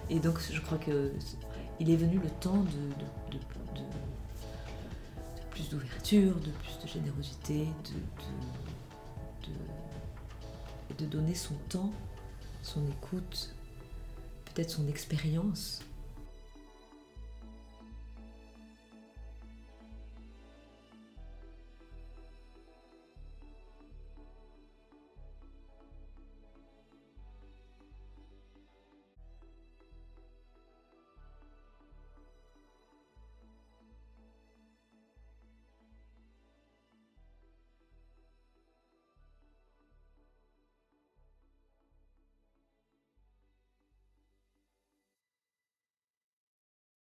[0.10, 1.12] Et donc je crois que
[1.80, 3.38] il est venu le temps de,
[5.49, 7.68] plus d'ouverture, de plus de générosité,
[9.47, 9.51] de,
[10.97, 11.91] de donner son temps,
[12.62, 13.53] son écoute,
[14.45, 15.82] peut-être son expérience